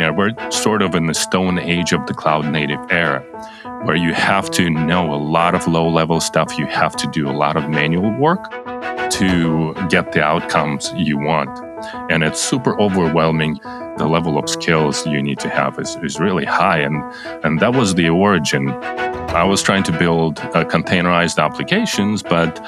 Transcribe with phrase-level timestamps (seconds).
[0.00, 3.20] Know, we're sort of in the stone age of the cloud native era,
[3.84, 6.58] where you have to know a lot of low level stuff.
[6.58, 8.50] You have to do a lot of manual work
[9.12, 11.50] to get the outcomes you want.
[12.10, 13.60] And it's super overwhelming.
[13.98, 16.78] The level of skills you need to have is, is really high.
[16.78, 17.02] And,
[17.44, 18.70] and that was the origin.
[18.70, 22.60] I was trying to build uh, containerized applications, but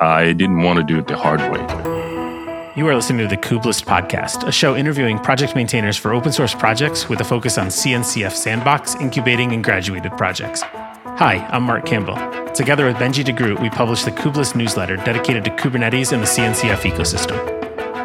[0.00, 1.99] I didn't want to do it the hard way.
[2.80, 6.54] You are listening to the Kubelist podcast, a show interviewing project maintainers for open source
[6.54, 10.62] projects with a focus on CNCF sandbox, incubating, and graduated projects.
[10.62, 12.16] Hi, I'm Marc Campbell.
[12.52, 16.90] Together with Benjie DeGroot, we publish the Kubelist newsletter dedicated to Kubernetes and the CNCF
[16.90, 17.36] ecosystem.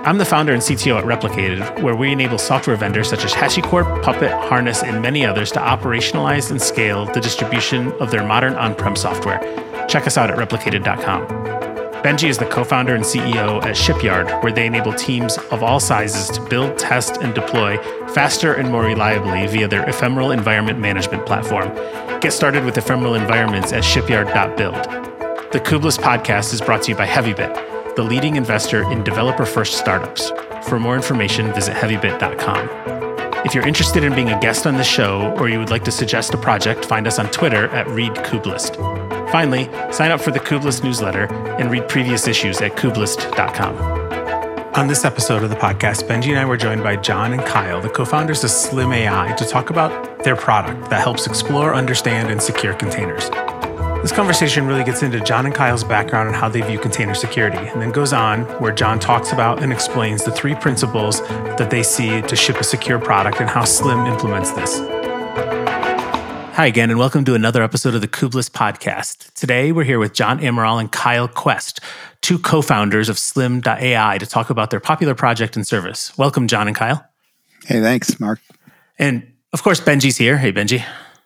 [0.06, 4.04] I'm the founder and CTO at Replicated, where we enable software vendors such as HashiCorp,
[4.04, 8.76] Puppet, Harness, and many others to operationalize and scale the distribution of their modern on
[8.76, 9.40] prem software.
[9.88, 11.75] Check us out at replicated.com.
[12.06, 15.80] Benjie is the co founder and CEO at Shipyard, where they enable teams of all
[15.80, 17.78] sizes to build, test, and deploy
[18.10, 21.74] faster and more reliably via their ephemeral environment management platform.
[22.20, 24.76] Get started with ephemeral environments at shipyard.build.
[25.52, 29.80] The Kubelist podcast is brought to you by Heavybit, the leading investor in developer first
[29.80, 30.32] startups.
[30.70, 32.70] For more information, visit heavybit.com.
[33.48, 35.92] If you're interested in being a guest on the show or you would like to
[35.92, 39.05] suggest a project, find us on Twitter at ReadKubelist.
[39.36, 41.26] Finally, sign up for the Kubelist newsletter
[41.60, 43.76] and read previous issues at kubelist.com.
[44.76, 47.82] On this episode of the podcast, Benjie and I were joined by John and Kyle,
[47.82, 52.32] the co founders of Slim AI, to talk about their product that helps explore, understand,
[52.32, 53.30] and secure containers.
[54.02, 57.58] This conversation really gets into John and Kyle's background and how they view container security,
[57.58, 61.20] and then goes on where John talks about and explains the three principles
[61.58, 64.95] that they see to ship a secure product and how Slim implements this.
[66.56, 69.34] Hi again, and welcome to another episode of the Kubelist podcast.
[69.34, 71.82] Today, we're here with John Amaral and Kyle Quest,
[72.22, 76.18] two co founders of Slim.ai, to talk about their popular project and service.
[76.18, 77.06] Welcome, John and Kyle.
[77.66, 78.40] Hey, thanks, Marc.
[78.98, 80.38] And of course, Benjie's here.
[80.38, 80.82] Hey, Benjie.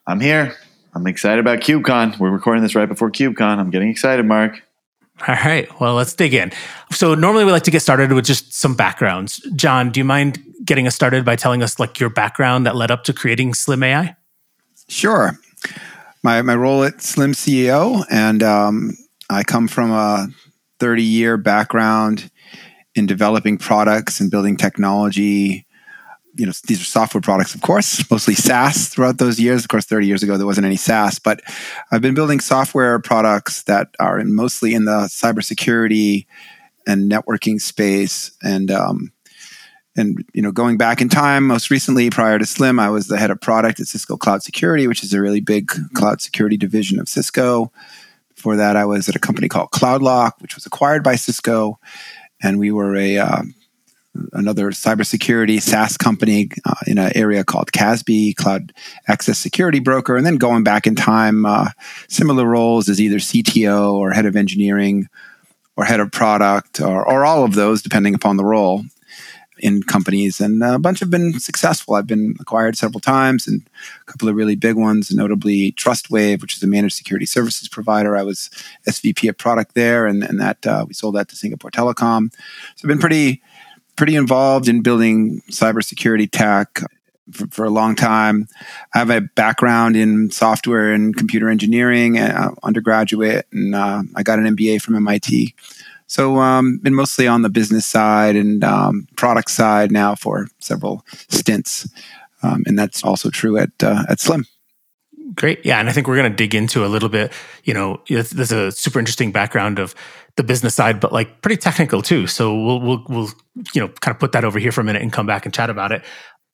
[0.07, 0.55] I'm here.
[0.95, 2.17] I'm excited about KubeCon.
[2.17, 3.59] We're recording this right before KubeCon.
[3.59, 4.63] I'm getting excited, Marc.
[5.27, 5.69] All right.
[5.79, 6.51] Well, let's dig in.
[6.91, 9.47] So, normally we like to get started with just some backgrounds.
[9.55, 12.89] John, do you mind getting us started by telling us like your background that led
[12.89, 14.15] up to creating Slim AI?
[14.89, 15.37] Sure.
[16.23, 18.97] My my role at Slim CEO, and um,
[19.29, 20.27] I come from a
[20.79, 22.29] 30 year background
[22.95, 25.65] in developing products and building technology.
[26.35, 29.63] You know, these are software products, of course, mostly SaaS throughout those years.
[29.63, 31.41] Of course, 30 years ago, there wasn't any SaaS, but
[31.91, 36.25] I've been building software products that are mostly in the cybersecurity
[36.87, 38.31] and networking space.
[38.41, 39.11] And um,
[39.95, 43.17] and you know going back in time most recently prior to slim i was the
[43.17, 46.99] head of product at cisco cloud security which is a really big cloud security division
[46.99, 47.71] of cisco.
[48.35, 51.79] Before that i was at a company called cloudlock which was acquired by cisco.
[52.41, 53.41] And we were a uh,
[54.33, 58.73] another cybersecurity SaaS company uh, in an area called CASB, Cloud
[59.07, 60.15] Access Security Broker.
[60.15, 61.69] And then going back in time, uh,
[62.07, 65.07] similar roles as either CTO or head of engineering
[65.75, 68.83] or head of product or, or all of those, depending upon the role
[69.59, 71.95] in companies, and a bunch have been successful.
[71.95, 73.61] I've been acquired several times, and
[74.01, 78.15] a couple of really big ones, notably TrustWave, which is a managed security services provider.
[78.15, 78.49] I was
[78.87, 82.33] SVP of product there, and, and that uh, we sold that to Singapore Telecom.
[82.75, 83.41] So I've been pretty
[83.95, 86.79] pretty involved in building cybersecurity tech
[87.33, 88.47] for, for, a long time.
[88.95, 94.39] I have a background in software and computer engineering, uh, undergraduate, and uh, I got
[94.39, 95.53] an MBA from MIT.
[96.09, 101.05] So, um, been mostly on the business side and um, product side now for several
[101.29, 101.87] stints,
[102.41, 104.45] um, and that's also true at uh, at Slim.
[105.35, 107.31] Great, yeah, and I think we're going to dig into a little bit.
[107.63, 109.93] You know, there's a super interesting background of
[110.35, 112.25] the business side, but like pretty technical too.
[112.25, 113.29] So we'll we'll we'll
[113.75, 115.53] you know kind of put that over here for a minute and come back and
[115.53, 116.03] chat about it.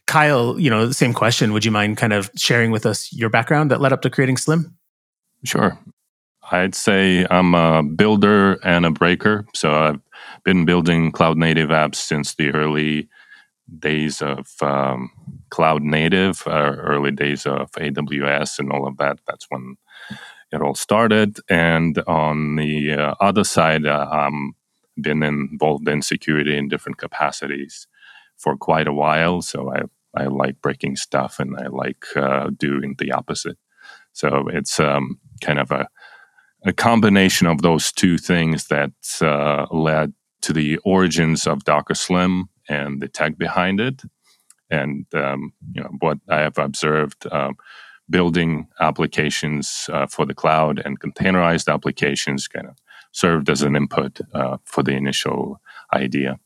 [0.05, 1.53] Kyle, you know, same question.
[1.53, 4.35] Would you mind kind of sharing with us your background that led up to creating
[4.35, 4.75] Slim?
[5.45, 5.79] Sure.
[6.51, 9.45] I'd say I'm a builder and a breaker.
[9.53, 10.01] So I've
[10.43, 13.09] been building cloud native apps since the early
[13.79, 15.11] days of um,
[15.49, 19.19] cloud native, uh, early days of AWS and all of that.
[19.27, 19.77] That's when
[20.51, 21.39] it all started.
[21.49, 24.53] And on the uh, other side, uh, I've
[25.01, 27.87] been involved in security in different capacities
[28.37, 29.41] for quite a while.
[29.41, 29.83] So I,
[30.15, 33.57] I like breaking stuff and I like uh, doing the opposite.
[34.13, 35.89] So it's um, kind of a
[36.65, 38.91] a combination of those two things that
[39.21, 44.01] uh, led to the origins of Docker Slim and the tech behind it.
[44.69, 47.55] And um, you know what I have observed, um,
[48.09, 52.75] building applications uh, for the cloud and containerized applications kind of
[53.11, 55.61] served as an input uh, for the initial
[55.93, 56.39] idea.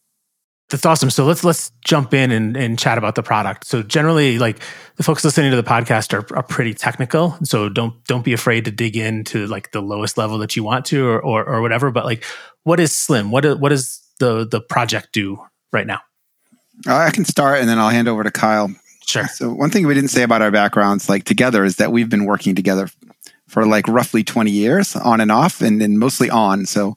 [0.70, 1.10] That's awesome.
[1.10, 3.66] So let's let's jump in and, and chat about the product.
[3.66, 4.60] So generally, like
[4.98, 7.38] the folks listening to the podcast are, are pretty technical.
[7.44, 10.86] So don't don't be afraid to dig into like the lowest level that you want
[10.88, 11.90] to or or, or whatever.
[11.90, 12.24] But like,
[12.64, 13.32] what is Slim?
[13.32, 15.44] What what does the the project do
[15.74, 16.02] right now?
[16.88, 18.70] Uh, I can start, and then I'll hand over to Kyle.
[19.08, 19.28] Sure.
[19.28, 22.26] So one thing we didn't say about our backgrounds, like together, is that we've been
[22.26, 22.90] working together
[23.48, 26.68] for like roughly 20 years on and off and, and mostly on.
[26.68, 26.96] So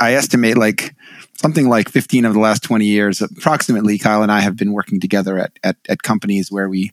[0.00, 0.96] I estimate like
[1.42, 5.00] something like 15 of the last 20 years, approximately, Kyle and I have been working
[5.00, 6.92] together at, at, at companies where we,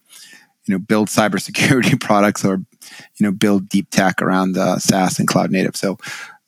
[0.65, 5.27] you know, build cybersecurity products or, you know, build deep tech around uh, SaaS and
[5.27, 5.75] cloud native.
[5.75, 5.97] So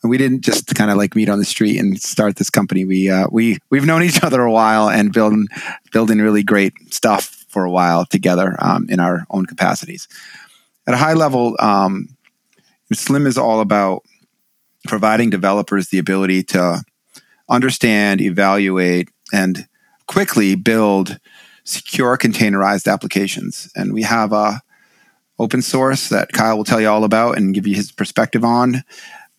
[0.04, 2.86] we didn't just kind of like meet on the street and start this company.
[2.86, 5.48] We uh, we we've known each other a while and building
[5.92, 10.08] building really great stuff for a while together um, in our own capacities.
[10.88, 12.08] At a high level, um,
[12.92, 14.04] Slim is all about
[14.88, 16.84] providing developers the ability to
[17.52, 19.68] understand, evaluate, and
[20.08, 21.20] quickly build
[21.64, 23.72] secure containerized applications.
[23.76, 24.62] And we have a
[25.38, 28.84] open source that Kyle will tell you all about and give you his perspective on.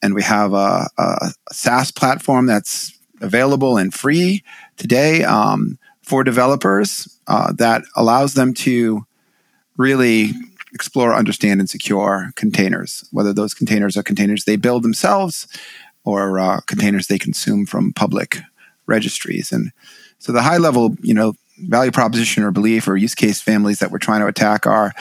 [0.02, 4.42] And we have a, a SaaS platform that's available and free
[4.76, 9.06] today um, for developers uh, that allows them to
[9.76, 10.30] really
[10.74, 15.46] explore, understand, and secure containers, whether those containers are containers they build themselves
[16.04, 18.38] or uh, containers they consume from public
[18.86, 19.52] registries.
[19.52, 19.72] And
[20.18, 23.90] so the high level, you know, value proposition or belief or use case families that
[23.90, 24.92] we're trying to attack are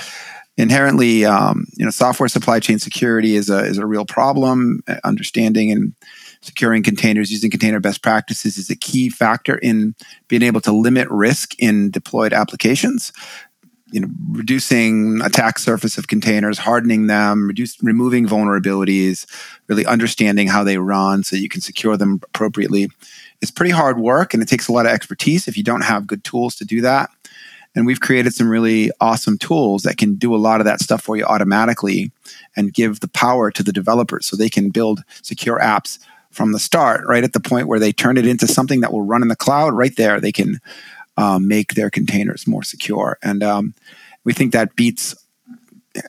[0.57, 4.81] inherently, um, you know, software supply chain security is a is a real problem.
[5.03, 5.93] Understanding and
[6.41, 9.95] securing containers using container best practices is a key factor in
[10.27, 13.11] being able to limit risk in deployed applications
[13.91, 19.25] you know, reducing attack surface of containers, hardening them, reduce, removing vulnerabilities,
[19.67, 22.89] really understanding how they run so you can secure them appropriately.
[23.41, 26.07] It's pretty hard work and it takes a lot of expertise if you don't have
[26.07, 27.09] good tools to do that.
[27.75, 31.01] And we've created some really awesome tools that can do a lot of that stuff
[31.01, 32.11] for you automatically
[32.55, 35.99] and give the power to the developers so they can build secure apps
[36.31, 39.03] from the start, right at the point where they turn it into something that will
[39.03, 39.73] run in the cloud.
[39.73, 40.59] Right there, they can
[41.17, 43.17] um, make their containers more secure.
[43.21, 43.73] And um,
[44.23, 45.15] we think that beats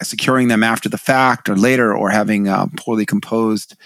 [0.02, 3.76] securing them after the fact or later or having uh, poorly composed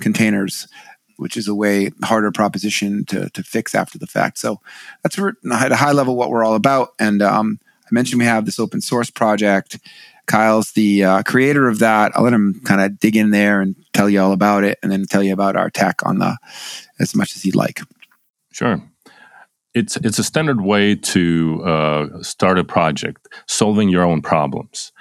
[0.00, 0.68] containers
[1.16, 4.38] which is a way harder proposition to, to fix after the fact.
[4.38, 4.60] So
[5.02, 6.94] that's at a high level what we're all about.
[6.98, 9.78] And um, i mentioned we have this open source project.
[10.26, 12.12] Kyle's the uh, creator of that.
[12.16, 14.90] I'll let him kind of dig in there and tell you all about it and
[14.90, 16.36] then tell you about our tech on the
[16.98, 17.80] as much as he'd like.
[18.50, 18.82] Sure
[19.74, 24.92] it's it's a standard way to uh, start a project, solving your own problems.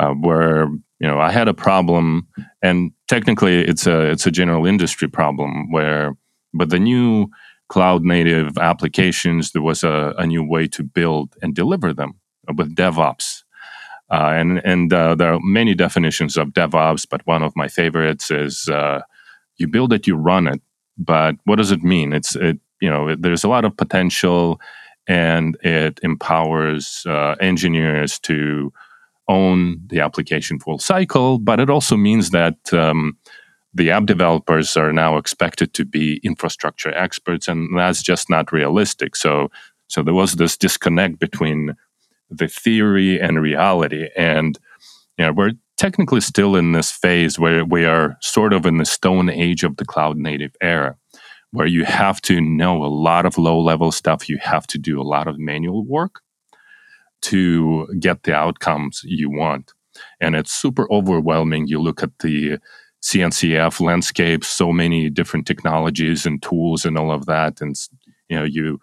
[0.00, 0.66] Uh, where
[0.98, 2.26] you know I had a problem,
[2.62, 5.70] and technically it's a it's a general industry problem.
[5.70, 6.16] Where
[6.52, 7.28] but the new
[7.68, 12.14] cloud native applications, there was a, a new way to build and deliver them
[12.56, 13.42] with DevOps.
[14.10, 18.30] Uh, and and uh, there are many definitions of DevOps, but one of my favorites
[18.30, 19.00] is uh,
[19.56, 20.60] you build it, you run it.
[20.96, 22.12] But what does it mean?
[22.12, 24.60] It's it you know there's a lot of potential
[25.06, 28.72] and it empowers uh, engineers to
[29.28, 33.16] own the application full cycle but it also means that um,
[33.74, 39.16] the app developers are now expected to be infrastructure experts and that's just not realistic.
[39.16, 39.50] So
[39.88, 41.74] so there was this disconnect between
[42.30, 44.58] the theory and reality and
[45.18, 48.84] you know we're technically still in this phase where we are sort of in the
[48.84, 50.96] stone age of the cloud native era
[51.54, 54.28] where you have to know a lot of low level stuff.
[54.28, 56.20] You have to do a lot of manual work
[57.22, 59.72] to get the outcomes you want.
[60.20, 61.68] And it's super overwhelming.
[61.68, 62.58] You look at the
[63.02, 67.60] CNCF landscape, so many different technologies and tools and all of that.
[67.60, 67.76] And,
[68.28, 68.80] you know, you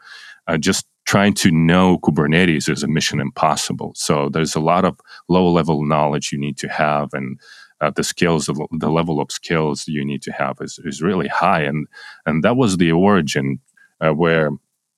[0.47, 3.91] uh, just trying to know Kubernetes is a mission impossible.
[3.95, 4.97] So there's a lot of
[5.27, 7.09] low level knowledge you need to have.
[7.11, 7.37] And
[7.81, 11.61] uh, the skills, the level of skills you need to have is, is really high.
[11.61, 11.87] And,
[12.25, 13.59] and that was the origin
[13.99, 14.51] uh, where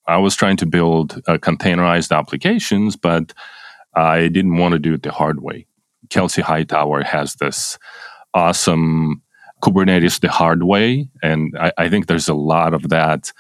[0.08, 3.34] I was trying to build uh, containerized applications, but
[3.96, 5.66] I didn't want to do it the hard way.
[6.10, 7.80] Kelsey Hightower has this
[8.34, 9.22] awesome
[9.64, 11.08] Kubernetes the hard way.
[11.22, 13.32] And I, I think there's a lot of that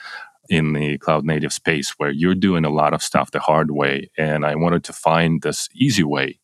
[0.50, 4.09] in the cloud native space where you're doing a lot of stuff the hard way.
[4.17, 6.39] And I wanted to find this easy way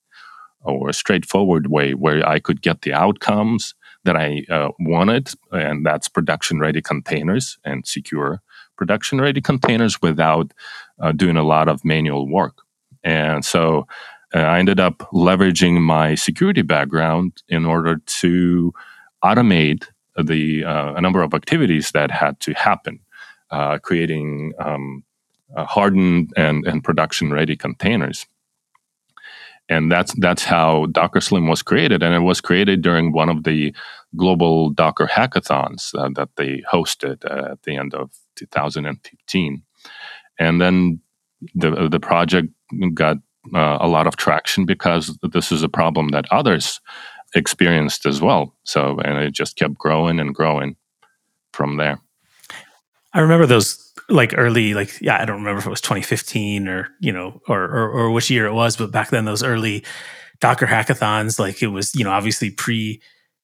[0.64, 3.74] or a straightforward way where I could get the outcomes
[4.04, 8.42] that I uh, wanted, and that's production ready containers and secure
[8.78, 10.54] production ready containers without
[11.00, 12.62] uh, doing a lot of manual work.
[13.04, 13.88] And so
[14.34, 18.74] uh, I ended up leveraging my security background in order to
[19.24, 19.88] automate
[20.22, 23.00] the uh, a number of activities that had to happen,
[23.52, 25.04] uh, creating um,
[25.56, 28.28] uh, hardened and, and production ready containers.
[29.70, 33.44] And that's that's how Docker Slim was created, and it was created during one of
[33.44, 33.74] the
[34.16, 39.62] global Docker hackathons uh, that they hosted uh, at the end of 2015.
[40.40, 41.00] And then
[41.54, 42.48] the the project
[42.96, 43.18] got
[43.54, 46.82] uh, a lot of traction because this is a problem that others
[47.36, 48.56] experienced as well.
[48.64, 50.76] So and it just kept growing and growing
[51.54, 52.00] from there.
[53.14, 56.90] I remember those like early like yeah i don't remember if it was 2015 or
[57.00, 59.84] you know or, or, or which year it was but back then those early
[60.40, 63.02] docker hackathons like it was you know obviously pre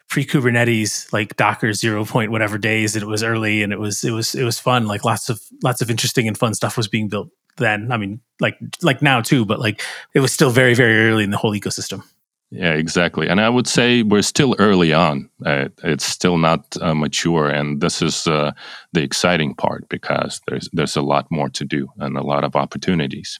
[0.09, 4.03] pre kubernetes like docker 0 point whatever days and it was early and it was
[4.03, 4.87] it was it was fun.
[4.87, 7.91] Like lots of lots of interesting and fun stuff was being built then.
[7.91, 9.81] I mean like like now too but like
[10.13, 12.03] it was still very very early in the whole ecosystem
[12.51, 13.27] yeah, exactly.
[13.27, 15.29] And I would say we're still early on.
[15.45, 18.51] Uh, it's still not uh, mature, and this is uh,
[18.93, 22.55] the exciting part because there's there's a lot more to do and a lot of
[22.55, 23.39] opportunities.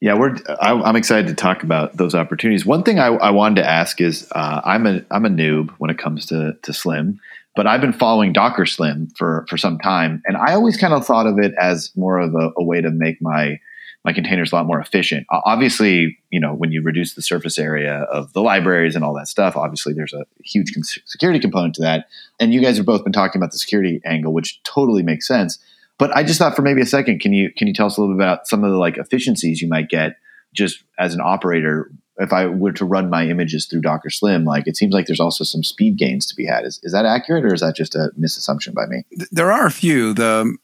[0.00, 0.36] Yeah, we're.
[0.60, 2.64] I, am excited to talk about those opportunities.
[2.64, 5.90] One thing I, I wanted to ask is, uh, I'm a I'm a noob when
[5.90, 7.20] it comes to to Slim,
[7.54, 11.04] but I've been following Docker Slim for for some time, and I always kind of
[11.04, 13.60] thought of it as more of a, a way to make my
[14.04, 15.26] my container is a lot more efficient.
[15.30, 19.28] Obviously, you know, when you reduce the surface area of the libraries and all that
[19.28, 20.72] stuff, obviously there's a huge
[21.06, 22.06] security component to that.
[22.40, 25.58] And you guys have both been talking about the security angle, which totally makes sense.
[25.98, 28.00] But I just thought for maybe a second, can you can you tell us a
[28.00, 30.16] little bit about some of the like efficiencies you might get
[30.52, 34.66] just as an operator if I were to run my images through Docker Slim, like
[34.66, 36.64] it seems like there's also some speed gains to be had.
[36.64, 39.04] Is, is that accurate or is that just a misassumption by me?
[39.30, 40.12] There are a few.
[40.12, 40.56] The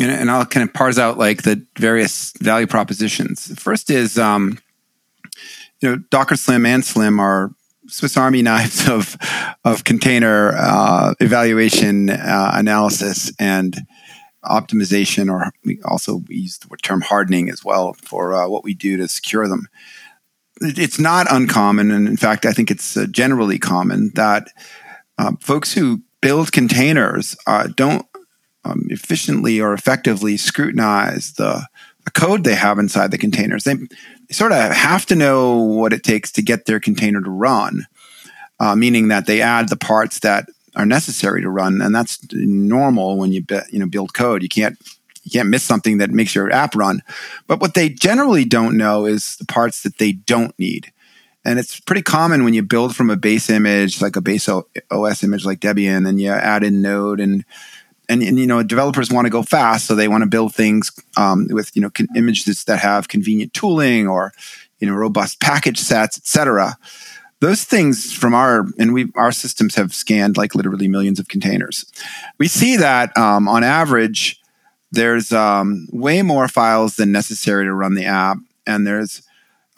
[0.00, 3.52] and, I'll kind of parse out like the various value propositions.
[3.60, 4.58] First is, um,
[5.80, 7.50] you know, Docker Slim and Slim are
[7.88, 9.16] Swiss Army knives of
[9.64, 13.76] of container uh, evaluation, uh, analysis, and
[14.44, 15.30] optimization.
[15.30, 19.08] Or we also use the term hardening as well for uh, what we do to
[19.08, 19.68] secure them.
[20.62, 24.48] It's not uncommon, and in fact, I think it's uh, generally common that
[25.18, 28.06] uh, folks who build containers uh, don't
[28.64, 31.66] um, efficiently or effectively scrutinize the,
[32.04, 33.64] the, code they have inside the containers.
[33.64, 33.86] They, they,
[34.32, 37.86] sort of have to know what it takes to get their container to run,
[38.58, 43.16] uh, meaning that they add the parts that are necessary to run, and that's normal
[43.16, 44.42] when you be, you know build code.
[44.42, 44.78] You can't
[45.24, 47.02] you can't miss something that makes your app run.
[47.46, 50.92] But what they generally don't know is the parts that they don't need.
[51.44, 55.24] And it's pretty common when you build from a base image, like a base OS
[55.24, 57.44] image like Debian, and you add in Node and
[58.10, 60.90] and, and you know developers want to go fast, so they want to build things
[61.16, 64.32] um, with you know con- images that have convenient tooling or
[64.80, 66.76] you know robust package sets, etc.
[67.38, 71.86] Those things from our and we our systems have scanned like literally millions of containers.
[72.38, 74.40] We see that um, on average,
[74.90, 79.22] there's um, way more files than necessary to run the app, and there's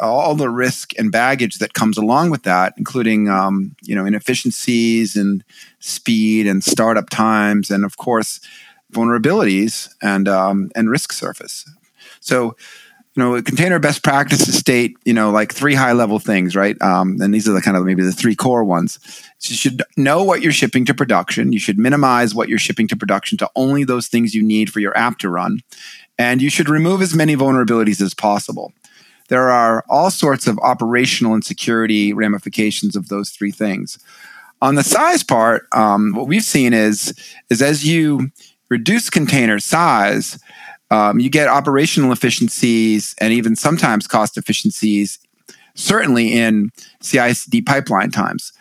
[0.00, 5.16] all the risk and baggage that comes along with that, including um, you know inefficiencies
[5.16, 5.44] and
[5.82, 8.40] speed and startup times, and of course
[8.92, 11.68] vulnerabilities and um, and risk surface.
[12.20, 12.56] So,
[13.14, 16.80] you know, container best practices state you know like three high level things, right?
[16.80, 18.98] Um, and these are the kind of maybe the three core ones.
[19.38, 21.52] So you should know what you're shipping to production.
[21.52, 24.80] You should minimize what you're shipping to production to only those things you need for
[24.80, 25.60] your app to run,
[26.18, 28.72] and you should remove as many vulnerabilities as possible
[29.32, 33.98] there are all sorts of operational and security ramifications of those three things.
[34.62, 37.12] On the size part, um, what we've seen is
[37.50, 38.30] is as you
[38.70, 40.38] reduce container size,
[40.92, 45.18] um, you get operational efficiencies and even sometimes cost efficiencies.
[45.74, 46.70] Certainly in
[47.02, 48.52] CI/CD pipeline times,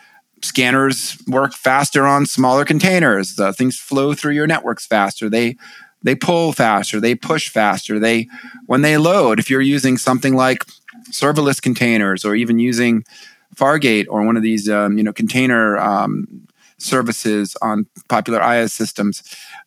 [0.42, 3.36] scanners work faster on smaller containers.
[3.36, 5.30] The things flow through your networks faster.
[5.30, 5.56] They
[6.02, 8.00] they pull faster, they push faster.
[8.00, 8.28] They
[8.66, 10.64] when they load, if you're using something like
[11.12, 13.04] serverless containers or even using
[13.56, 16.46] Fargate or one of these um, you know container um,
[16.78, 19.22] services on popular IaaS systems,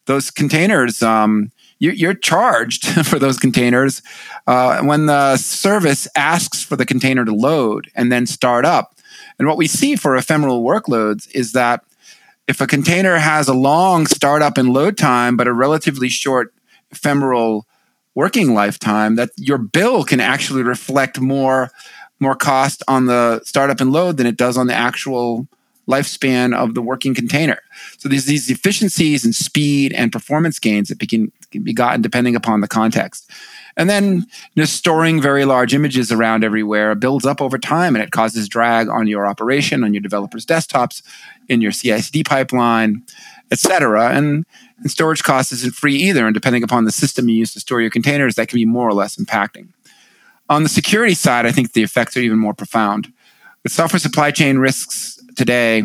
[0.06, 4.02] those containers um, you, are charged for those containers
[4.48, 8.96] uh, when the service asks for the container to load and then start up.
[9.38, 11.84] And what we see for ephemeral workloads is that
[12.48, 16.54] if a container has a long startup and load time, but a relatively short
[16.92, 17.66] ephemeral
[18.14, 21.72] working lifetime, that your bill can actually reflect more
[22.20, 25.48] more cost on the startup and load than it does on the actual
[25.88, 27.60] lifespan of the working container.
[27.98, 32.36] So there's these efficiencies and speed and performance gains that can, can be gotten depending
[32.36, 33.30] upon the context.
[33.78, 34.26] And then
[34.58, 38.88] just storing very large images around everywhere builds up over time and it causes drag
[38.88, 41.04] on your operation, on your developers' desktops,
[41.50, 43.04] in your CI/CD pipeline,
[43.52, 44.10] etc.
[44.10, 44.46] And
[44.80, 46.26] And storage cost isn't free either.
[46.26, 48.88] And depending upon the system you use to store your containers, that can be more
[48.88, 49.70] or less impacting.
[50.50, 53.12] On the security side, I think the effects are even more profound.
[53.64, 55.84] With software supply chain risks today,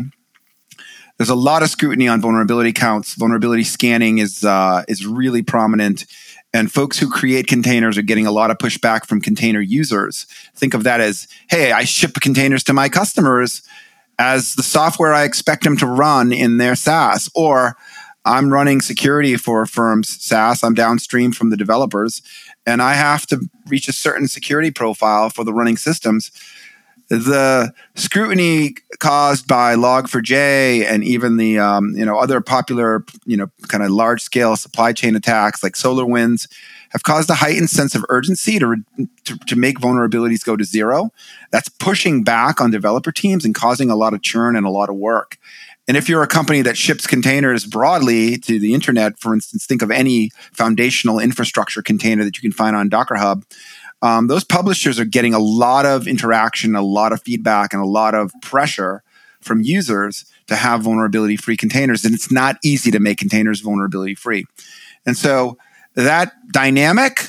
[1.16, 3.14] there's a lot of scrutiny on vulnerability counts.
[3.14, 6.06] Vulnerability scanning is uh, is really prominent,
[6.52, 10.26] and folks who create containers are getting a lot of pushback from container users.
[10.54, 13.62] Think of that as, hey, I ship containers to my customers
[14.18, 17.76] as the software I expect them to run in their SaaS, or
[18.24, 20.62] I'm running security for a firm's SaaS.
[20.62, 22.20] I'm downstream from the developers,
[22.66, 26.30] and I have to reach a certain security profile for the running systems.
[27.08, 33.50] The scrutiny caused by Log4j and even the um, you know other popular you know
[33.66, 36.46] kind of large scale supply chain attacks like SolarWinds
[36.90, 38.76] have caused a heightened sense of urgency to,
[39.24, 41.12] to, to make vulnerabilities go to zero.
[41.50, 44.88] That's pushing back on developer teams and causing a lot of churn and a lot
[44.88, 45.38] of work.
[45.90, 49.82] And if you're a company that ships containers broadly to the internet, for instance, think
[49.82, 53.44] of any foundational infrastructure container that you can find on Docker Hub.
[54.00, 57.86] Um, those publishers are getting a lot of interaction, a lot of feedback, and a
[57.86, 59.02] lot of pressure
[59.40, 62.04] from users to have vulnerability free containers.
[62.04, 64.44] And it's not easy to make containers vulnerability free.
[65.04, 65.58] And so
[65.96, 67.24] that dynamic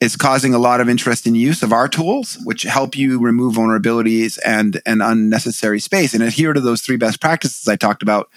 [0.00, 3.54] is causing a lot of interest in use of our tools, which help you remove
[3.54, 8.30] vulnerabilities and, and unnecessary space and adhere to those three best practices I talked about.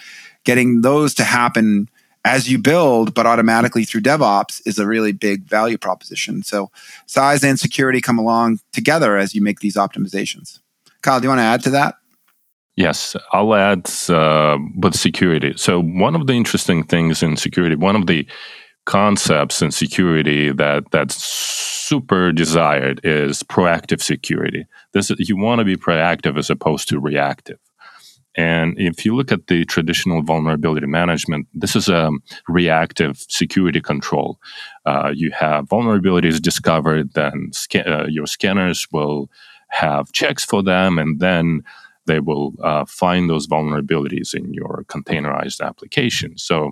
[0.43, 1.89] Getting those to happen
[2.25, 6.43] as you build, but automatically through DevOps is a really big value proposition.
[6.43, 6.69] So
[7.05, 10.59] size and security come along together as you make these optimizations.
[11.01, 11.95] Kyle, do you want to add to that?
[12.75, 15.53] Yes, I'll add uh, with security.
[15.57, 18.25] So one of the interesting things in security, one of the
[18.85, 24.65] concepts in security that that's super desired is proactive security.
[24.93, 27.59] This you want to be proactive as opposed to reactive.
[28.35, 32.09] And if you look at the traditional vulnerability management, this is a
[32.47, 34.39] reactive security control.
[34.85, 39.29] Uh, you have vulnerabilities discovered, then sca- uh, your scanners will
[39.69, 41.61] have checks for them, and then
[42.05, 46.37] they will uh, find those vulnerabilities in your containerized application.
[46.37, 46.71] So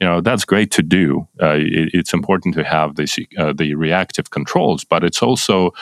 [0.00, 1.26] you know that's great to do.
[1.42, 5.72] Uh, it, it's important to have the uh, the reactive controls, but it's also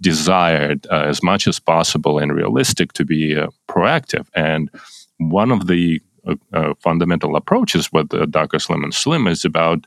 [0.00, 4.26] desired uh, as much as possible and realistic to be uh, proactive.
[4.34, 4.70] And
[5.18, 9.86] one of the uh, uh, fundamental approaches with Docker Slim and Slim is about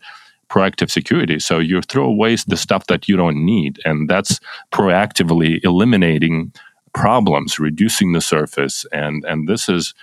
[0.49, 1.39] proactive security.
[1.39, 4.39] So you throw away the stuff that you don't need, and that's
[4.71, 6.53] proactively eliminating
[6.93, 9.93] problems, reducing the surface, and and this is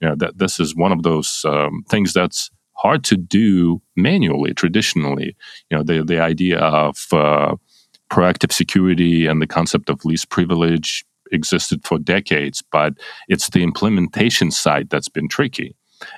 [0.00, 4.54] you know that this is one of those um, things that's hard to do manually
[4.54, 5.36] traditionally.
[5.70, 7.56] You know the the idea of uh,
[8.10, 12.92] proactive security and the concept of least privilege existed for decades but
[13.28, 15.74] it's the implementation side that's been tricky.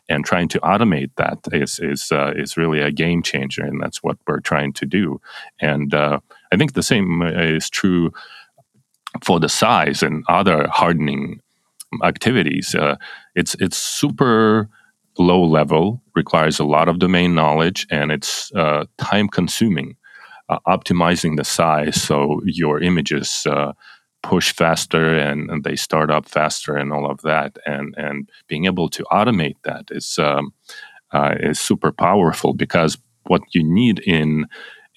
[0.09, 4.03] And trying to automate that is is uh, is really a game changer and that's
[4.03, 5.21] what we're trying to do.
[5.61, 6.19] And uh,
[6.53, 8.13] i think the same is true
[9.25, 11.41] for the size and other hardening
[12.03, 12.75] activities.
[12.75, 12.97] Uh,
[13.35, 14.69] it's it's super
[15.19, 19.97] low level, requires a lot of domain knowledge, and it's uh, time consuming.
[20.49, 23.73] Uh, optimizing the size so your images uh,
[24.23, 28.65] push faster and, and, they start up faster and all of that, and and being
[28.65, 30.53] able to automate that is um,
[31.13, 34.47] uh, is super powerful because what you need in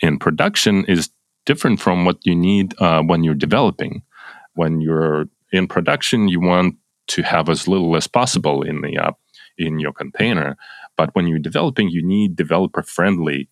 [0.01, 1.09] in production is
[1.45, 4.03] different from what you need uh, when you're developing.
[4.53, 6.75] When you're in production, you want
[7.07, 9.11] to have as little as possible in the uh,
[9.59, 10.57] in your container.
[10.97, 13.49] But when you're developing, you need developer friendly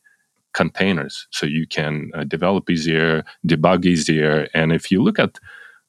[0.54, 4.48] containers so you can uh, develop easier, debug easier.
[4.54, 5.38] And if you look at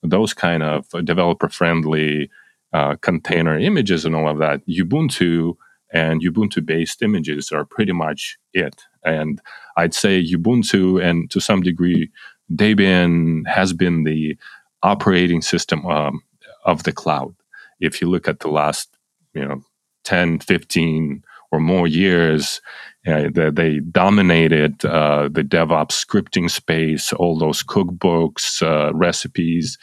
[0.03, 2.31] those kind of developer friendly
[2.73, 5.55] uh, container images and all of that, Ubuntu
[5.93, 8.83] and Ubuntu based images are pretty much it.
[9.05, 9.41] And
[9.77, 12.11] I'd say Ubuntu and to some degree,
[12.53, 14.37] Debian has been the
[14.83, 16.23] operating system um,
[16.65, 17.35] of the cloud.
[17.81, 18.89] If you look at the last,
[19.35, 19.63] you know,
[20.05, 22.61] 10, 15 or more years,
[23.07, 29.79] uh, they, they, dominated uh, the DevOps scripting space, all those cookbooks, uh, recipes.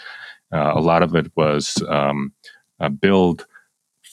[0.54, 2.32] Uh, a lot of it was um,
[2.80, 3.46] uh, built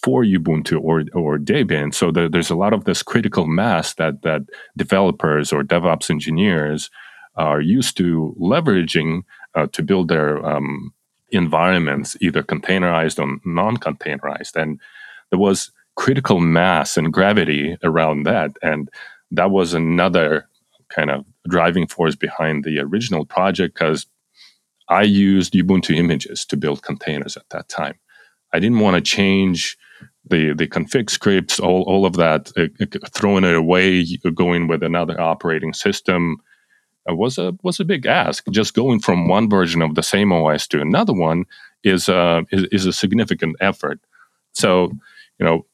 [0.03, 1.95] for Ubuntu or, or Debian.
[1.95, 4.43] So there, there's a lot of this critical mass that, that
[4.77, 6.91] developers or DevOps engineers
[7.37, 9.23] are used to leveraging
[9.55, 10.93] uh, to build their um,
[11.31, 14.57] environments, either containerized or non containerized.
[14.57, 14.81] And
[15.31, 18.53] there was critical mass and gravity around that.
[18.63, 18.89] And
[19.31, 20.49] that was another
[20.89, 24.07] kind of driving force behind the original project because
[24.89, 27.95] I used Ubuntu images to build containers at that time.
[28.53, 29.79] I didn't want to change
[30.29, 34.83] the the config scripts, all all of that, uh, uh throwing it away, going with
[34.83, 36.39] another operating system.
[37.09, 38.45] Was a was a big ask.
[38.51, 41.47] Just going from one version of the same OS to another one
[41.83, 43.99] is uh, is, is a significant effort.
[44.53, 44.93] So,
[45.39, 45.67] you know,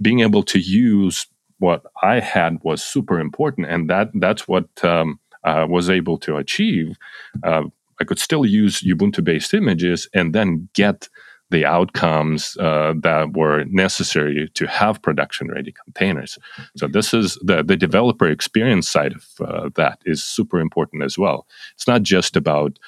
[0.00, 1.26] being able to use
[1.58, 6.36] what I had was super important, and that that's what um, uh, was able to
[6.36, 6.96] achieve.
[7.42, 7.64] Uh,
[8.00, 11.08] I could still use Ubuntu-based images and then get
[11.50, 16.38] the outcomes uh, that were necessary to have production-ready containers.
[16.76, 21.16] So this is the the developer experience side of uh, that is super important as
[21.16, 21.46] well.
[21.74, 22.78] It's not just about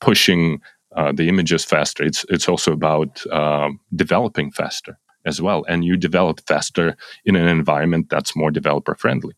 [0.00, 0.60] pushing
[0.96, 2.04] uh, the images faster.
[2.04, 7.46] It's it's also about um, developing faster as well, and you develop faster in an
[7.46, 9.34] environment that's more developer friendly.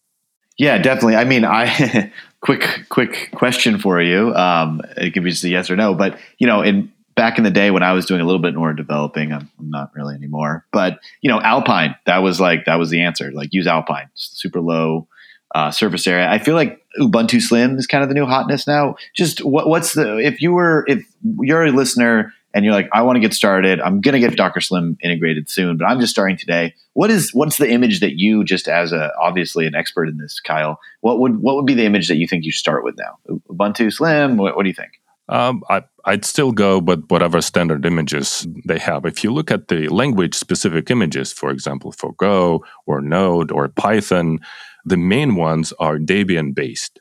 [0.58, 1.16] Yeah, definitely.
[1.16, 4.34] I mean, I quick quick question for you.
[4.34, 7.44] Um, it could be just a yes or no, but you know, in back in
[7.44, 10.14] the day when I was doing a little bit more developing, I'm, I'm, not really
[10.14, 10.66] anymore.
[10.72, 13.32] But you know, Alpine that was like that was the answer.
[13.32, 15.08] Like use Alpine, super low
[15.54, 16.30] uh, surface area.
[16.30, 18.96] I feel like Ubuntu Slim is kind of the new hotness now.
[19.16, 21.04] Just what, what's the if you were if
[21.40, 23.80] you're a listener and you're like, I want to get started.
[23.80, 26.74] I'm going to get Docker Slim integrated soon, but I'm just starting today.
[26.94, 30.40] What is what's the image that you just as a obviously an expert in this,
[30.40, 30.80] Kyle?
[31.00, 33.38] What would what would be the image that you think you start with now?
[33.48, 34.36] Ubuntu Slim.
[34.36, 34.92] What, what do you think?
[35.28, 39.04] Um, I, would still go with whatever standard images they have.
[39.04, 43.68] If you look at the language specific images, for example, for Go or Node or
[43.68, 44.40] Python,
[44.84, 46.99] the main ones are Debian based.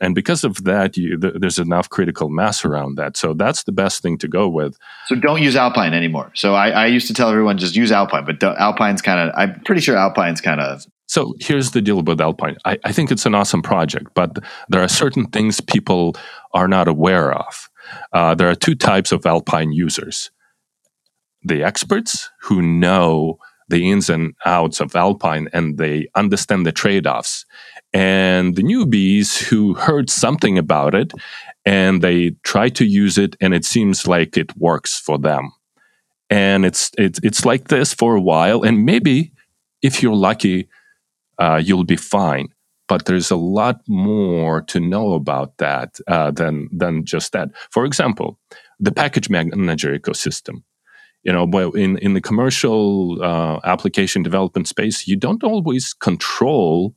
[0.00, 3.16] And because of that, you, th- there's enough critical mass around that.
[3.16, 4.76] So that's the best thing to go with.
[5.06, 6.32] So don't use Alpine anymore.
[6.34, 9.60] So I, I used to tell everyone just use Alpine, but Alpine's kind of, I'm
[9.60, 10.84] pretty sure Alpine's kind of.
[11.06, 12.56] So here's the deal with Alpine.
[12.64, 16.16] I, I think it's an awesome project, but there are certain things people
[16.54, 17.70] are not aware of.
[18.12, 20.30] Uh, there are two types of Alpine users
[21.46, 27.06] the experts who know the ins and outs of Alpine and they understand the trade
[27.06, 27.44] offs.
[27.92, 31.12] And the newbies who heard something about it
[31.64, 35.52] and they try to use it and it seems like it works for them.
[36.30, 38.62] And it's, it's, it's like this for a while.
[38.62, 39.32] And maybe
[39.82, 40.68] if you're lucky,
[41.38, 42.48] uh, you'll be fine.
[42.86, 47.48] But there's a lot more to know about that uh, than, than just that.
[47.70, 48.38] For example,
[48.78, 50.64] the package manager ecosystem
[51.24, 56.94] you know in in the commercial uh, application development space you don't always control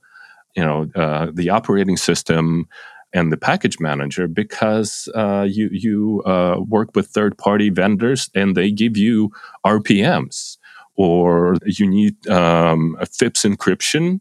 [0.56, 2.68] you know uh, the operating system
[3.14, 8.56] and the package manager because uh, you you uh, work with third party vendors and
[8.56, 9.32] they give you
[9.66, 10.58] RPMs
[10.96, 14.20] or you need um, FIPS encryption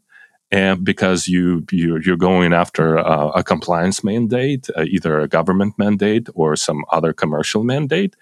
[0.53, 5.75] and because you you're, you're going after a, a compliance mandate, uh, either a government
[5.77, 8.14] mandate or some other commercial mandate,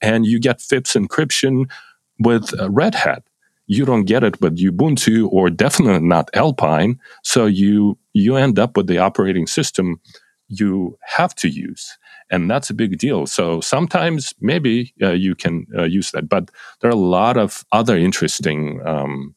[0.00, 1.70] and you get FIPS encryption
[2.18, 3.22] with Red Hat.
[3.66, 6.98] You don't get it with Ubuntu or definitely not Alpine.
[7.22, 10.00] So you you end up with the operating system
[10.48, 11.96] you have to use,
[12.28, 13.26] and that's a big deal.
[13.26, 17.64] So sometimes maybe uh, you can uh, use that, but there are a lot of
[17.70, 19.36] other interesting um,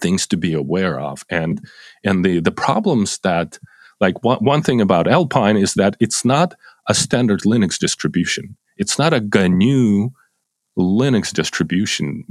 [0.00, 1.64] things to be aware of, and
[2.02, 3.60] and the the problems that
[4.00, 6.54] like one, one thing about Alpine is that it's not
[6.88, 8.56] a standard Linux distribution.
[8.82, 10.10] It's not a GNU
[10.76, 12.24] Linux distribution,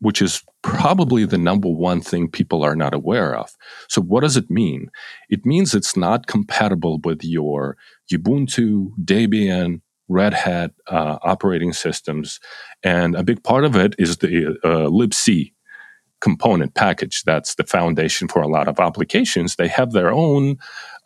[0.00, 3.54] which is probably the number one thing people are not aware of.
[3.88, 4.90] So, what does it mean?
[5.28, 7.76] It means it's not compatible with your
[8.10, 12.40] Ubuntu, Debian, Red Hat uh, operating systems.
[12.82, 15.52] And a big part of it is the uh, libc
[16.20, 17.22] component package.
[17.24, 19.56] That's the foundation for a lot of applications.
[19.56, 20.56] They have their own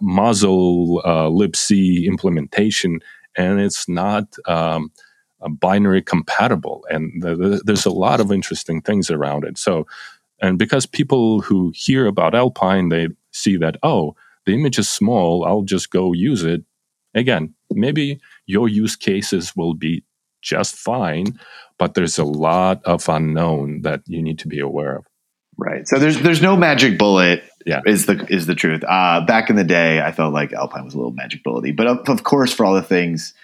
[0.01, 3.01] musl uh, libc implementation
[3.37, 4.91] and it's not um,
[5.49, 6.85] binary compatible.
[6.91, 9.59] And the, the, there's a lot of interesting things around it.
[9.59, 9.87] So,
[10.41, 14.15] and because people who hear about Alpine, they see that, oh,
[14.45, 16.63] the image is small, I'll just go use it.
[17.15, 20.03] Again, maybe your use cases will be
[20.41, 21.39] just fine,
[21.79, 25.07] but there's a lot of unknown that you need to be aware of.
[25.57, 25.87] Right.
[25.87, 27.45] So there's there's no magic bullet.
[27.65, 27.81] Yeah.
[27.87, 28.83] Is the is the truth.
[28.87, 31.87] Uh, back in the day, I felt like Alpine was a little magic bullety, but
[31.87, 33.35] of, of course, for all the things,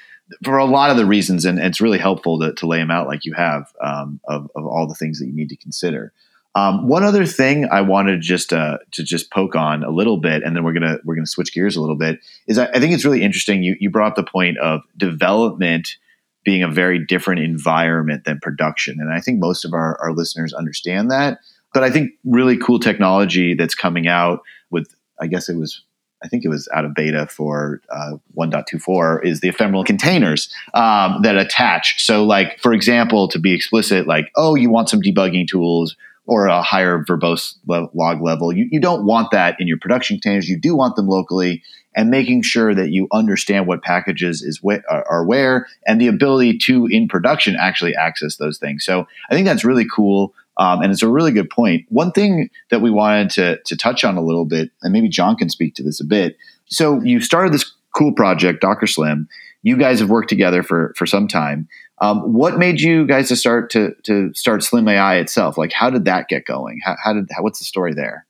[0.43, 2.91] for a lot of the reasons, and, and it's really helpful to, to lay them
[2.91, 6.13] out like you have um, of of all the things that you need to consider.
[6.55, 10.43] Um, one other thing I wanted just uh, to just poke on a little bit,
[10.43, 12.19] and then we're gonna we're gonna switch gears a little bit.
[12.49, 13.63] Is I, I think it's really interesting.
[13.63, 15.97] You you brought up the point of development
[16.45, 20.53] being a very different environment than production, and I think most of our, our listeners
[20.53, 21.39] understand that.
[21.75, 25.83] But I think really cool technology that's coming out with, I guess it was
[26.23, 31.23] I think it was out of beta for uh, 1.24 is the ephemeral containers um,
[31.23, 32.05] that attach.
[32.05, 36.47] So, like for example, to be explicit, like oh, you want some debugging tools or
[36.47, 38.53] a higher verbose log level.
[38.53, 40.49] You, you don't want that in your production containers.
[40.49, 41.63] You do want them locally,
[41.95, 46.59] and making sure that you understand what packages is wh- are where and the ability
[46.59, 48.85] to in production actually access those things.
[48.85, 50.35] So I think that's really cool.
[50.59, 51.87] Um, and it's a really good point.
[51.89, 55.37] One thing that we wanted to, to touch on a little bit, and maybe John
[55.37, 56.37] can speak to this a bit.
[56.67, 59.29] So you started this cool project, Docker Slim.
[59.63, 61.69] You guys have worked together for for some time.
[62.01, 65.59] Um, what made you guys to start to to start Slim AI itself?
[65.59, 66.81] Like, how did that get going?
[66.85, 68.27] How, how did how, what's the story there?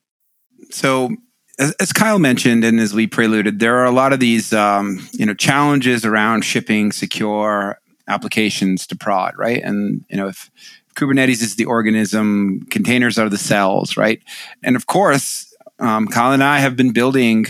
[0.71, 1.11] So
[1.59, 5.07] as, as, Kyle mentioned, and as we preluded, there are a lot of these, um,
[5.13, 9.63] you know, challenges around shipping secure applications to prod, right?
[9.63, 10.51] And you know, if
[10.99, 14.21] Kubernetes is the organism, containers are the cells, right?
[14.63, 17.47] And of course, um, Kyle and I have been building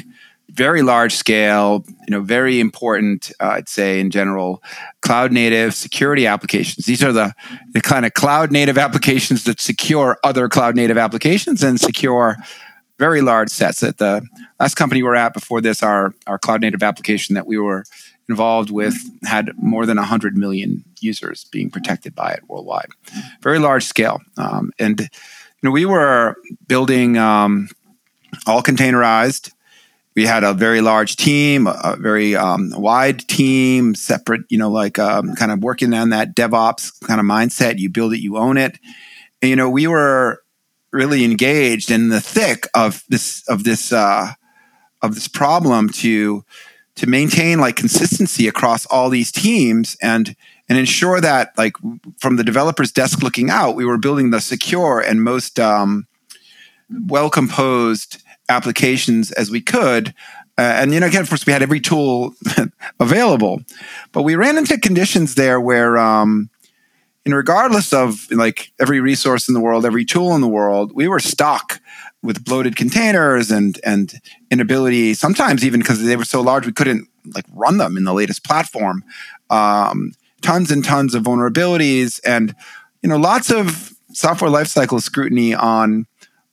[0.50, 4.62] very large scale, you know, very important, uh, I'd say in general,
[5.02, 6.84] cloud native security applications.
[6.84, 7.32] These are the,
[7.72, 12.36] the kind of cloud native applications that secure other cloud native applications and secure
[12.98, 13.82] very large sets.
[13.82, 14.26] At the
[14.58, 17.84] last company we were at before this, our, our cloud native application that we were
[18.28, 22.90] involved with had more than 100 million users being protected by it worldwide.
[23.40, 24.20] Very large scale.
[24.36, 25.06] Um, and you
[25.62, 26.36] know, we were
[26.66, 27.68] building um,
[28.46, 29.52] all containerized.
[30.14, 34.98] We had a very large team, a very um, wide team, separate, you know, like
[34.98, 37.78] um, kind of working on that DevOps kind of mindset.
[37.78, 38.78] You build it, you own it.
[39.40, 40.42] And, you know, we were
[40.92, 44.32] really engaged in the thick of this of this uh,
[45.02, 46.44] of this problem to
[46.98, 50.34] to maintain like consistency across all these teams and
[50.68, 51.74] and ensure that like
[52.18, 56.06] from the developer's desk looking out we were building the secure and most um,
[57.06, 60.14] well composed applications as we could.
[60.58, 62.34] Uh, and you know again of course we had every tool
[63.00, 63.60] available
[64.10, 66.50] but we ran into conditions there where um,
[67.24, 71.06] and regardless of like every resource in the world every tool in the world we
[71.06, 71.80] were stuck
[72.22, 77.08] with bloated containers and and inability sometimes even because they were so large we couldn't
[77.34, 79.04] like run them in the latest platform.
[79.50, 82.54] Um, tons and tons of vulnerabilities and
[83.02, 86.06] you know lots of software lifecycle scrutiny on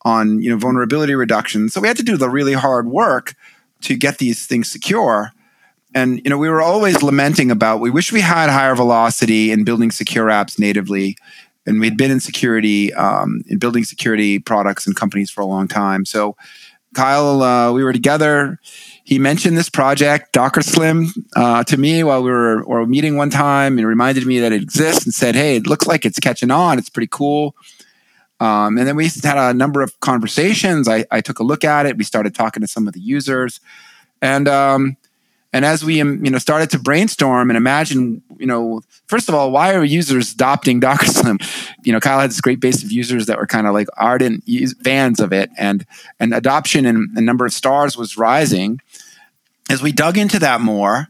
[0.04, 1.70] on you know vulnerability reduction.
[1.70, 3.36] So we had to do the really hard work
[3.82, 5.32] to get these things secure.
[5.94, 9.64] And you know we were always lamenting about we wish we had higher velocity in
[9.64, 11.18] building secure apps natively
[11.66, 15.68] and we'd been in security, um, in building security products and companies for a long
[15.68, 16.06] time.
[16.06, 16.36] So,
[16.94, 18.58] Kyle, uh, we were together.
[19.04, 23.30] He mentioned this project, Docker Slim, uh, to me while we were or meeting one
[23.30, 26.52] time, and reminded me that it exists, and said, "Hey, it looks like it's catching
[26.52, 26.80] on.
[26.80, 27.56] It's pretty cool."
[28.40, 30.88] Um, and then we had a number of conversations.
[30.88, 31.98] I, I, took a look at it.
[31.98, 33.62] We started talking to some of the users,
[34.22, 34.98] and um,
[35.56, 39.36] and as we um, you know started to brainstorm and imagine, you know, first of
[39.36, 41.40] all, why are users adopting Docker Slim?
[41.86, 44.44] You know, Kyle had this great base of users that were kind of like ardent
[44.84, 45.86] fans of it, and
[46.20, 48.82] and adoption and the number of stars was rising.
[49.70, 51.08] As we dug into that more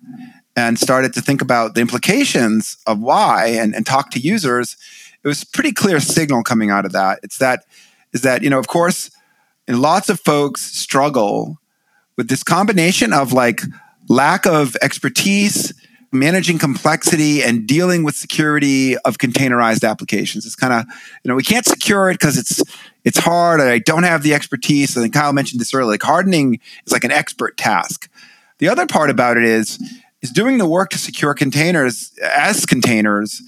[0.55, 4.77] and started to think about the implications of why and, and talk to users,
[5.23, 7.19] it was pretty clear signal coming out of that.
[7.23, 7.65] It's that
[8.13, 9.09] is that you know, of course,
[9.67, 11.57] lots of folks struggle
[12.15, 13.61] with this combination of like
[14.07, 15.73] lack of expertise,
[16.11, 20.45] managing complexity, and dealing with security of containerized applications.
[20.45, 20.85] It's kind of,
[21.23, 22.61] you know, we can't secure it because it's
[23.03, 23.61] it's hard.
[23.61, 24.93] I don't have the expertise.
[24.93, 25.91] Think Kyle mentioned this earlier.
[25.91, 28.09] Like hardening is like an expert task.
[28.57, 29.79] The other part about it is
[30.21, 33.41] is doing the work to secure containers as containers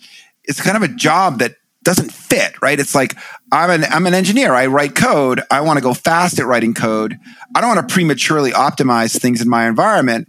[0.46, 2.80] is kind of a job that doesn't fit, right?
[2.80, 3.15] It's like
[3.52, 4.54] I'm an I'm an engineer.
[4.54, 5.41] I write code.
[5.50, 7.17] I want to go fast at writing code.
[7.56, 10.28] I don't want to prematurely optimize things in my environment,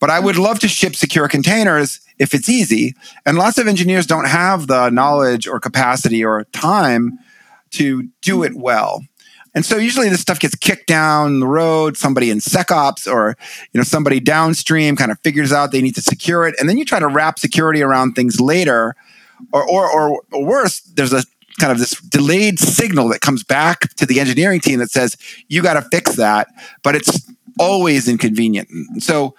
[0.00, 2.94] but I would love to ship secure containers if it's easy.
[3.26, 7.18] And lots of engineers don't have the knowledge or capacity or time
[7.70, 9.02] to do it well.
[9.54, 11.96] And so usually this stuff gets kicked down the road.
[11.96, 13.36] Somebody in SecOps or
[13.72, 16.78] you know somebody downstream kind of figures out they need to secure it, and then
[16.78, 18.94] you try to wrap security around things later
[19.52, 21.22] or, or, or, or worse, there's a
[21.58, 25.16] kind of this delayed signal that comes back to the engineering team that says,
[25.48, 26.48] you got to fix that,
[26.82, 28.68] but it's always inconvenient.
[29.02, 29.34] so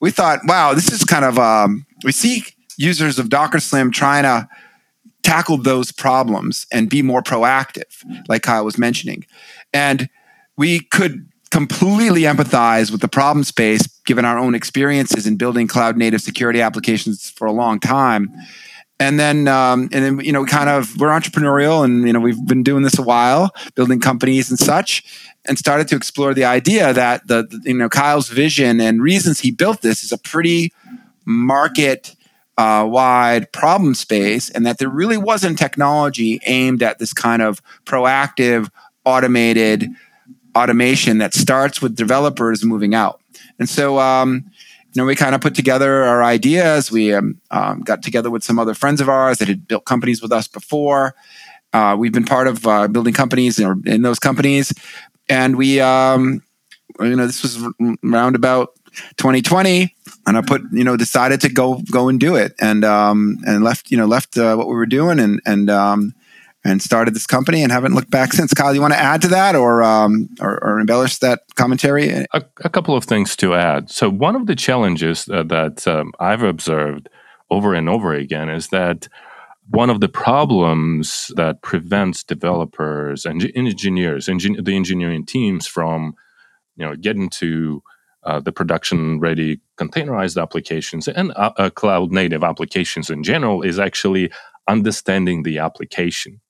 [0.00, 2.44] we thought, wow, this is kind of, um, we see
[2.76, 4.48] users of Docker Slim trying to
[5.22, 9.26] tackle those problems and be more proactive, like Kyle was mentioning.
[9.72, 10.08] And
[10.56, 15.96] we could completely empathize with the problem space given our own experiences in building cloud
[15.96, 18.30] native security applications for a long time
[19.00, 22.20] and then um, and then you know we kind of we're entrepreneurial and you know
[22.20, 25.04] we've been doing this a while building companies and such
[25.48, 29.50] and started to explore the idea that the, you know kyle's vision and reasons he
[29.50, 30.72] built this is a pretty
[31.24, 32.14] market
[32.56, 37.62] uh, wide problem space and that there really wasn't technology aimed at this kind of
[37.84, 38.68] proactive
[39.04, 39.88] automated
[40.56, 43.20] automation that starts with developers moving out
[43.58, 44.50] and so um,
[44.94, 46.90] you know, we kind of put together our ideas.
[46.90, 50.22] We um, um, got together with some other friends of ours that had built companies
[50.22, 51.14] with us before.
[51.74, 54.72] Uh, we've been part of uh, building companies or in those companies,
[55.28, 56.42] and we, um,
[57.00, 57.62] you know, this was
[58.04, 58.70] around about
[59.16, 59.94] 2020,
[60.26, 63.62] and I put, you know, decided to go go and do it, and um, and
[63.62, 66.14] left, you know, left uh, what we were doing, and and um,
[66.64, 68.52] and started this company and haven't looked back since.
[68.52, 72.10] Kyle, you want to add to that or um, or, or, embellish that commentary?
[72.10, 72.26] A,
[72.64, 73.90] a, couple of things to add.
[73.90, 77.08] So one of the challenges uh, that um, I've observed
[77.50, 79.08] over and over again is that
[79.70, 86.14] one of the problems that prevents developers and engineers, engin- the engineering teams from
[86.76, 87.82] you know getting to
[88.24, 93.78] uh, the production ready containerized applications and uh, uh cloud native applications in general is
[93.78, 94.30] actually
[94.68, 96.40] understanding the application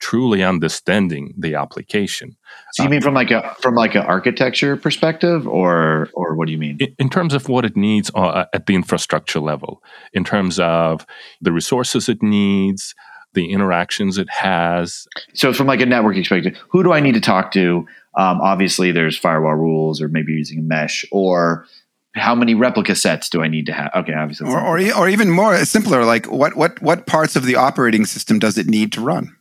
[0.00, 2.36] truly understanding the application.
[2.72, 6.52] So you mean from like a from like an architecture perspective, or or what do
[6.52, 6.78] you mean?
[6.80, 9.82] In, in terms of what it needs uh, at the infrastructure level,
[10.12, 11.06] in terms of
[11.40, 12.94] the resources it needs,
[13.34, 15.06] the interactions it has.
[15.34, 17.86] So from like a networking perspective, who do I need to talk to?
[18.16, 21.66] Um, obviously, there's firewall rules, or maybe using a mesh, or
[22.14, 23.90] how many replica sets do I need to have?
[23.94, 27.56] Okay, obviously, or, or, or even more simpler, like what what what parts of the
[27.56, 29.36] operating system does it need to run?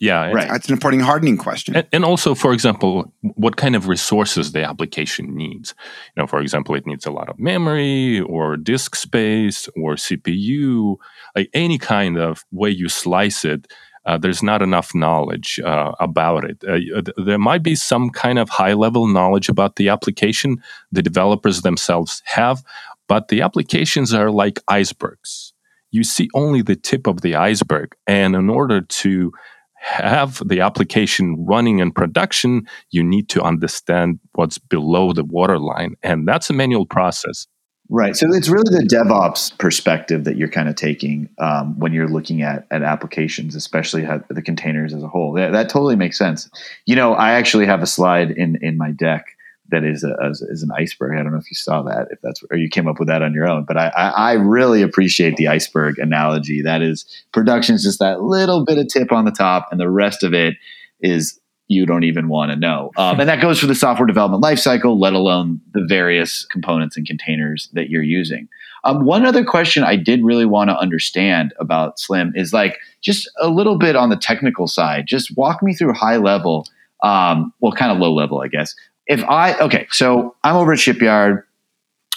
[0.00, 0.48] Yeah, right.
[0.48, 1.76] That's an important hardening question.
[1.76, 5.74] And, and, also, for example, what kind of resources the application needs.
[6.16, 10.96] You know, for example, it needs a lot of memory or disk space or CPU,
[11.36, 13.70] like any kind of way you slice it.
[14.06, 16.64] Uh, there's not enough knowledge uh, about it.
[16.66, 21.60] Uh, there might be some kind of high level knowledge about the application the developers
[21.60, 22.64] themselves have,
[23.06, 25.52] but the applications are like icebergs.
[25.90, 27.94] You see only the tip of the iceberg.
[28.06, 29.32] And in order to
[29.80, 35.96] have the application running in production, you need to understand what's below the waterline.
[36.02, 37.46] And that's a manual process.
[37.88, 38.14] Right.
[38.14, 42.42] So it's really the DevOps perspective that you're kind of taking um, when you're looking
[42.42, 45.32] at, at applications, especially the containers as a whole.
[45.32, 46.48] That, that totally makes sense.
[46.86, 49.24] You know, I actually have a slide in, in my deck
[49.70, 51.18] that is a, is an iceberg.
[51.18, 53.22] I don't know if you saw that, if that's or you came up with that
[53.22, 53.64] on your own.
[53.64, 56.62] But I, I, I really appreciate the iceberg analogy.
[56.62, 59.90] That is, production is just that little bit of tip on the top, and the
[59.90, 60.54] rest of it
[61.00, 62.90] is you don't even want to know.
[63.00, 67.06] Um, and that goes for the software development lifecycle, let alone the various components and
[67.06, 68.46] containers that you're using.
[68.84, 73.30] Um, one other question I did really want to understand about Slim is like just
[73.40, 75.06] a little bit on the technical side.
[75.06, 76.66] Just walk me through high level,
[77.02, 78.74] um, well, kind of low level, I guess,
[79.10, 81.42] if I okay, so I'm over at Shipyard.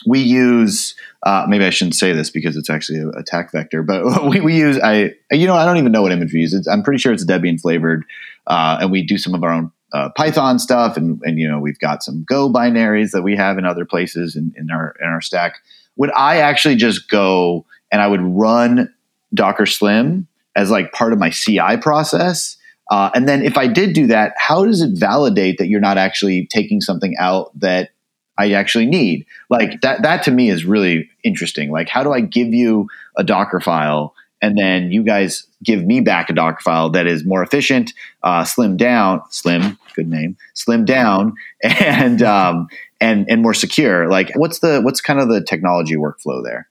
[0.05, 4.23] We use uh, maybe I shouldn't say this because it's actually a attack vector, but
[4.29, 6.53] we, we use I you know I don't even know what image we use.
[6.53, 8.05] It's, I'm pretty sure it's Debian flavored,
[8.45, 11.59] uh, and we do some of our own uh, Python stuff, and and you know
[11.59, 15.07] we've got some Go binaries that we have in other places in, in our in
[15.07, 15.55] our stack.
[15.95, 18.93] Would I actually just go and I would run
[19.33, 22.57] Docker Slim as like part of my CI process?
[22.89, 25.97] Uh, and then if I did do that, how does it validate that you're not
[25.97, 27.91] actually taking something out that
[28.37, 29.25] I actually need?
[29.49, 31.71] Like that, that to me is really interesting.
[31.71, 36.01] Like, how do I give you a Docker file and then you guys give me
[36.01, 37.93] back a Docker file that is more efficient,
[38.23, 42.67] uh, slim down, slim, good name, slim down, and um,
[42.99, 44.09] and and more secure.
[44.09, 46.67] Like, what's the what's kind of the technology workflow there?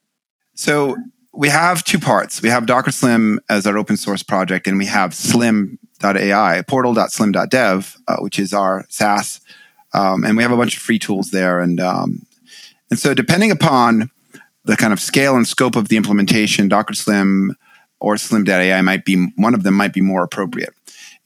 [0.55, 0.96] So
[1.33, 2.42] we have two parts.
[2.42, 5.14] We have Docker Slim as our open source project, and we have
[6.02, 9.40] slim.ai, portal.slim.dev, uh, which is our SaaS.
[9.94, 11.60] Um, and we have a bunch of free tools there.
[11.60, 12.26] And, um,
[12.90, 14.10] and so, depending upon
[14.64, 17.56] the kind of scale and scope of the implementation, Docker Slim
[18.00, 20.74] or Slim.ai might be one of them might be more appropriate.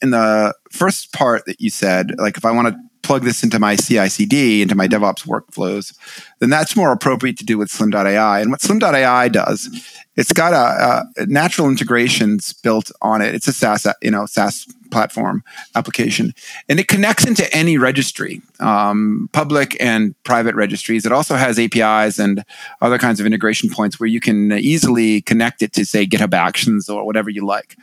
[0.03, 3.61] In the first part that you said, like if I want to plug this into
[3.61, 5.97] my CI/CD, into my DevOps workflows,
[6.41, 8.41] then that's more appropriate to do with Slim.ai.
[8.41, 9.71] And what Slim.ai does,
[10.17, 13.33] it's got a, a, natural integrations built on it.
[13.33, 15.45] It's a SaaS, you know, SaaS platform
[15.77, 16.35] application,
[16.69, 21.07] and it connects into any registry, um, public and private registries.
[21.07, 22.45] It also has APIs and
[22.81, 26.89] other kinds of integration points where you can easily connect it to, say, GitHub Actions
[26.89, 27.77] or whatever you like.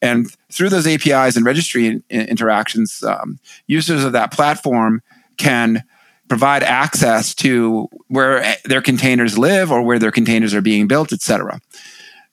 [0.00, 5.02] And through those APIs and registry in, in interactions, um, users of that platform
[5.36, 5.82] can
[6.28, 11.22] provide access to where their containers live or where their containers are being built, et
[11.22, 11.60] cetera.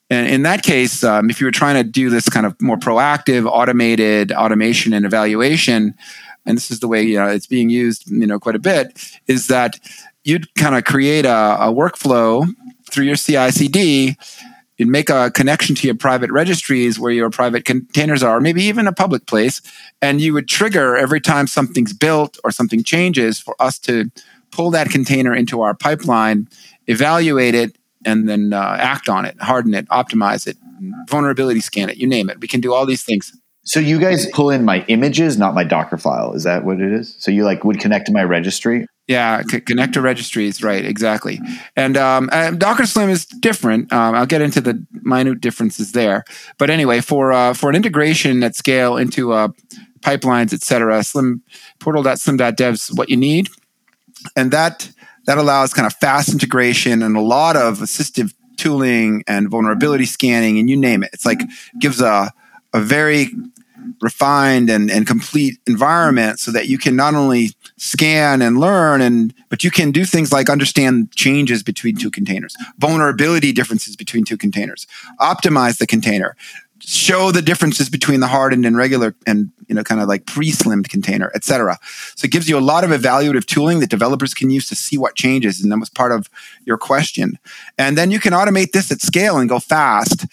[0.08, 2.76] And in that case, um, if you were trying to do this kind of more
[2.76, 5.94] proactive, automated automation and evaluation,
[6.44, 9.18] and this is the way you know it's being used, you know, quite a bit,
[9.26, 9.80] is that
[10.22, 12.46] you'd kind of create a, a workflow
[12.88, 14.16] through your CI/CD.
[14.78, 18.86] You'd make a connection to your private registries where your private containers are, maybe even
[18.86, 19.62] a public place,
[20.02, 24.10] and you would trigger every time something's built or something changes for us to
[24.50, 26.48] pull that container into our pipeline,
[26.86, 30.56] evaluate it, and then uh, act on it, harden it, optimize it,
[31.08, 32.40] vulnerability scan it, you name it.
[32.40, 33.32] We can do all these things.
[33.64, 36.34] So you guys pull in my images, not my Docker file.
[36.34, 37.16] Is that what it is?
[37.18, 38.86] So you like would connect to my registry?
[39.06, 40.84] Yeah, c- connect to registries, right?
[40.84, 41.40] Exactly.
[41.76, 43.92] And, um, and Docker Slim is different.
[43.92, 46.24] Um, I'll get into the minute differences there.
[46.58, 49.48] But anyway, for uh, for an integration at scale into uh,
[50.00, 51.42] pipelines, et cetera, Slim
[51.78, 53.48] portal.slim.dev is what you need,
[54.34, 54.90] and that
[55.26, 60.58] that allows kind of fast integration and a lot of assistive tooling and vulnerability scanning
[60.58, 61.10] and you name it.
[61.12, 61.40] It's like
[61.78, 62.32] gives a
[62.72, 63.28] a very
[64.00, 69.34] refined and, and complete environment so that you can not only scan and learn and
[69.48, 74.36] but you can do things like understand changes between two containers vulnerability differences between two
[74.36, 74.86] containers
[75.20, 76.36] optimize the container
[76.78, 80.88] show the differences between the hardened and regular and you know kind of like pre-slimmed
[80.88, 81.78] container etc
[82.14, 84.96] so it gives you a lot of evaluative tooling that developers can use to see
[84.96, 86.30] what changes and that was part of
[86.64, 87.38] your question.
[87.78, 90.26] And then you can automate this at scale and go fast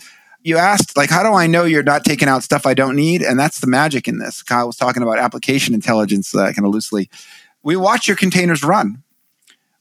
[0.44, 3.22] you asked like how do i know you're not taking out stuff i don't need?
[3.22, 4.44] And that's the magic in this.
[4.44, 7.10] Kyle was talking about application intelligence uh, kind of loosely.
[7.64, 9.04] We watch your containers run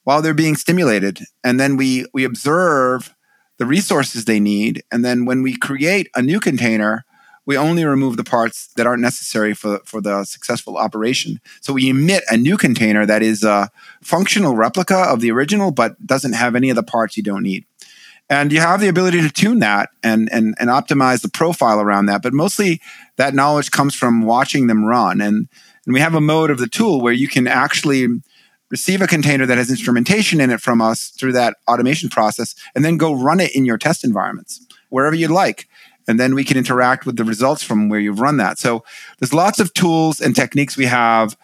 [0.04, 3.14] while they're being stimulated and then we we observe
[3.58, 7.04] the resources they need and then when we create a new container
[7.44, 11.40] we only remove the parts that aren't necessary for, for the successful operation.
[11.60, 13.68] So we emit a new container that is a
[14.00, 17.64] functional replica of the original but doesn't have any of the parts you don't need
[18.32, 22.06] and you have the ability to tune that and and and optimize the profile around
[22.06, 22.22] that.
[22.22, 22.80] But mostly
[23.16, 25.20] that knowledge comes from watching them run.
[25.20, 25.48] And
[25.84, 28.08] and we have a mode of the tool where you can actually
[28.70, 32.82] receive a container that has instrumentation in it from us through that automation process and
[32.82, 35.68] then go run it in your test environments wherever you'd like.
[36.08, 38.58] And then we can interact with the results from where you've run that.
[38.58, 38.82] So
[39.18, 41.36] there's lots of tools and techniques we have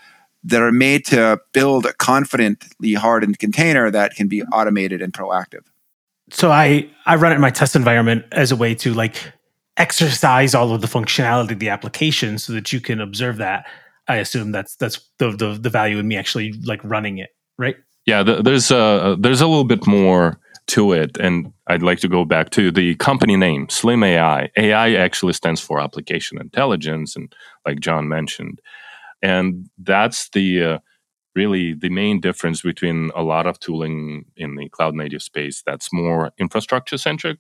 [0.42, 5.64] that are made to build a confidently hardened container that can be automated and proactive
[6.30, 9.16] so I I run it in my test environment as a way to like
[9.76, 13.66] exercise all of the functionality of the application so that you can observe that.
[14.08, 17.76] I assume that's that's the the, the value in me actually like running it, right?
[18.06, 22.08] Yeah, the, there's a there's a little bit more to it, and I'd like to
[22.08, 24.50] go back to the company name, Slim AI.
[24.56, 27.34] AI actually stands for application intelligence, and
[27.66, 28.60] like John mentioned,
[29.22, 30.78] and that's the uh,
[31.38, 35.92] really the main difference between a lot of tooling in the cloud native space that's
[35.92, 37.38] more infrastructure centric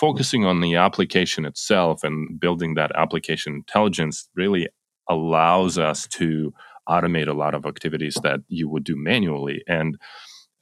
[0.00, 4.66] focusing on the application itself and building that application intelligence really
[5.10, 6.54] allows us to
[6.88, 9.62] automate a lot of activities that you would do manually.
[9.68, 9.98] And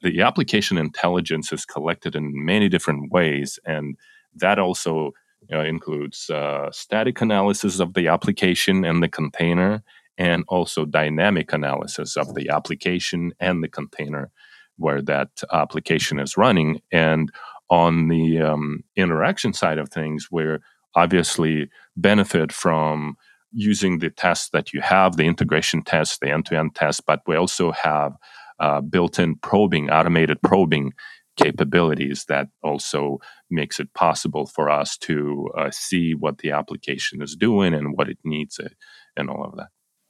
[0.01, 3.95] the application intelligence is collected in many different ways and
[4.35, 5.11] that also
[5.47, 9.83] you know, includes uh, static analysis of the application and the container
[10.19, 14.29] and also dynamic analysis of the application and the container
[14.75, 16.81] where that application is running.
[16.91, 17.31] And
[17.69, 20.59] on the um, interaction side of things, where
[20.95, 23.15] obviously benefit from
[23.51, 27.21] using the tests that you have, the integration tests, the end to end tests, but
[27.25, 28.13] we also have
[28.59, 30.93] uh, built in probing, automated probing
[31.37, 37.35] capabilities that also makes it possible for us to uh, see what the application is
[37.35, 38.67] doing and what it needs uh,
[39.15, 39.69] and all of that.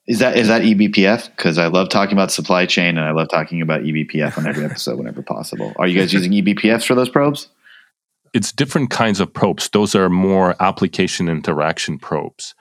[0.09, 1.29] Is that is that eBPF?
[1.29, 4.65] Because I love talking about supply chain and I love talking about eBPF on every
[4.65, 5.71] episode whenever possible.
[5.75, 7.49] Are you guys using eBPFs for those probes?
[8.33, 9.69] It's different kinds of probes.
[9.69, 12.55] Those are more application interaction probes.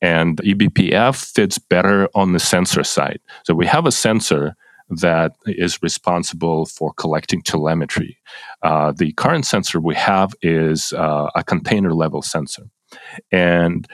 [0.00, 3.20] And eBPF fits better on the sensor side.
[3.44, 4.56] So we have a sensor
[4.88, 8.16] that is responsible for collecting telemetry.
[8.62, 12.70] Uh, the current sensor we have is uh, a container level sensor.
[13.30, 13.86] And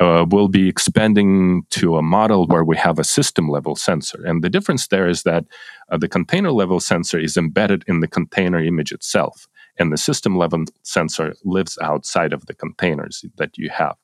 [0.00, 4.24] uh, we'll be expanding to a model where we have a system level sensor.
[4.24, 5.44] And the difference there is that
[5.90, 9.46] uh, the container level sensor is embedded in the container image itself,
[9.78, 13.96] and the system level sensor lives outside of the containers that you have.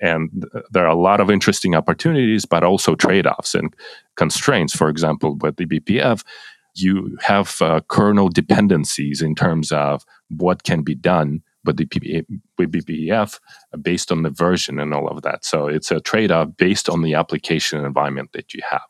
[0.00, 3.74] And there are a lot of interesting opportunities, but also trade offs and
[4.16, 4.76] constraints.
[4.76, 6.24] For example, with the BPF,
[6.74, 12.24] you have uh, kernel dependencies in terms of what can be done with the
[12.58, 13.38] with BPF
[13.80, 15.44] based on the version and all of that.
[15.44, 18.82] So it's a trade off based on the application environment that you have.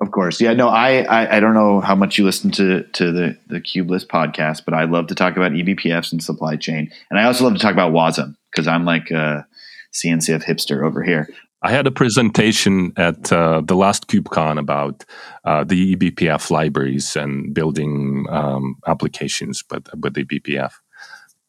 [0.00, 0.52] Of course, yeah.
[0.52, 4.06] No, I, I, I don't know how much you listen to to the the Kubelist
[4.06, 7.54] podcast, but I love to talk about eBPFs and supply chain, and I also love
[7.54, 9.46] to talk about WASM because I'm like a
[9.92, 11.28] CNCF hipster over here.
[11.62, 15.04] I had a presentation at uh, the last KubeCon about
[15.44, 20.70] uh, the eBPF libraries and building um, applications, but with the eBPF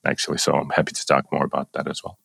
[0.05, 0.37] actually.
[0.37, 2.17] So I'm happy to talk more about that as well.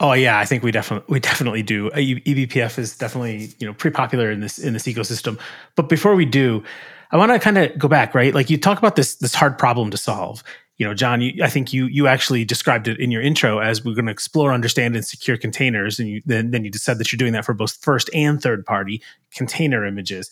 [0.00, 1.90] Oh yeah, I think we definitely we definitely do.
[1.90, 5.38] eBPF is definitely you know pretty popular in this in this ecosystem.
[5.74, 6.62] But before we do,
[7.10, 8.34] I want to kind of go back, right?
[8.34, 10.44] Like you talk about this this hard problem to solve.
[10.76, 13.84] You know, John, you, I think you you actually described it in your intro as
[13.84, 17.10] we're going to explore, understand, and secure containers, and you, then then you said that
[17.10, 19.02] you're doing that for both first and third party
[19.34, 20.30] container images.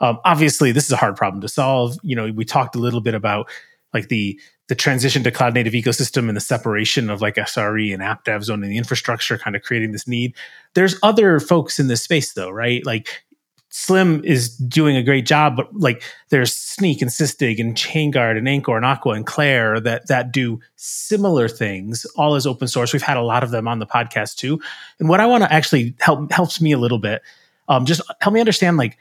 [0.00, 1.96] Um, obviously, this is a hard problem to solve.
[2.04, 3.48] You know, we talked a little bit about
[3.92, 4.38] like the
[4.68, 8.44] the transition to cloud native ecosystem and the separation of like SRE and app dev
[8.44, 10.34] zone and the infrastructure kind of creating this need.
[10.74, 12.84] There's other folks in this space though, right?
[12.84, 13.24] Like
[13.70, 18.48] Slim is doing a great job, but like there's Snyk and Sysdig and ChainGuard and
[18.48, 22.92] Anchore and Aqua and Clair that that do similar things, all as open source.
[22.92, 24.60] We've had a lot of them on the podcast too.
[24.98, 27.22] And what I want to actually help helps me a little bit,
[27.68, 28.96] um, just help me understand like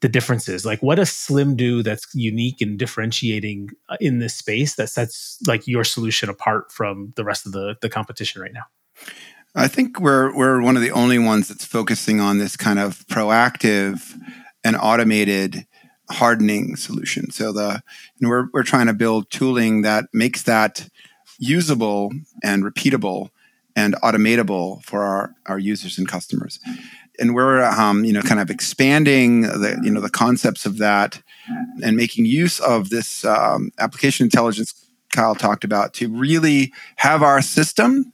[0.00, 0.66] the differences.
[0.66, 5.38] Like what does slim do that's unique and differentiating uh, in this space that sets
[5.46, 8.64] like your solution apart from the rest of the the competition right now.
[9.54, 13.06] I think we're we're one of the only ones that's focusing on this kind of
[13.06, 14.18] proactive
[14.62, 15.66] and automated
[16.10, 17.30] hardening solution.
[17.30, 17.82] So the
[18.20, 20.88] we're, we're trying to build tooling that makes that
[21.38, 23.30] usable and repeatable
[23.74, 26.58] and automatable for our, our users and customers
[27.18, 31.22] and we're um, you know kind of expanding the you know the concepts of that
[31.82, 34.86] and making use of this um, application intelligence
[35.16, 38.12] Kyle talked about to really have our system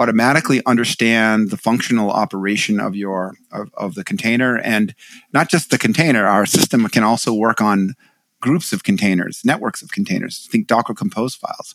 [0.00, 4.58] automatically understand the functional operation of your of, of the container.
[4.58, 4.94] And
[5.32, 7.94] not just the container our system can also work on
[8.40, 10.48] groups of containers networks of containers.
[10.50, 11.74] Think docker compose files.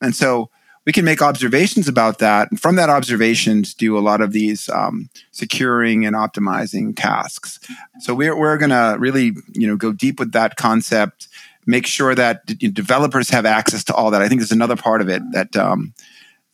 [0.00, 0.50] And so
[0.86, 2.50] we can make observations about that.
[2.50, 7.58] And from that observations do a lot of these um, securing and optimizing tasks.
[8.00, 11.28] So we're, we're going to really you know go deep with that concept
[11.66, 14.22] make sure that d- developers have access to all that.
[14.22, 15.94] I think there's another part of it that um,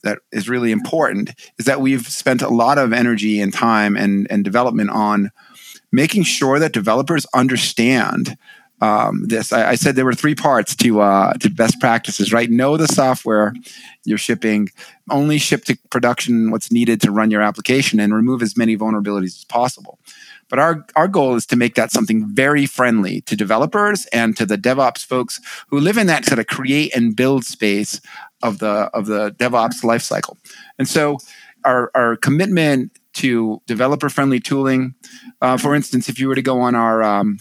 [0.03, 4.27] that is really important is that we've spent a lot of energy and time and,
[4.31, 5.31] and development on
[5.93, 8.37] making sure that developers understand
[8.81, 9.53] um, this.
[9.53, 12.51] I, I, said there were three parts to uh, to best practices, right?
[12.51, 13.53] Know the software
[14.05, 14.69] you're shipping,
[15.11, 19.37] only ship to production what's needed to run your application, and remove as many vulnerabilities
[19.37, 19.99] as possible.
[20.49, 24.45] But our, our goal is to make that something very friendly to developers and to
[24.45, 28.01] the DevOps folks who live in that sort of create and build space
[28.43, 30.37] of the of the DevOps lifecycle.
[30.79, 31.19] And so
[31.65, 34.95] our, our commitment to developer friendly tooling,
[35.41, 37.39] uh, for instance, if you were to go on our um,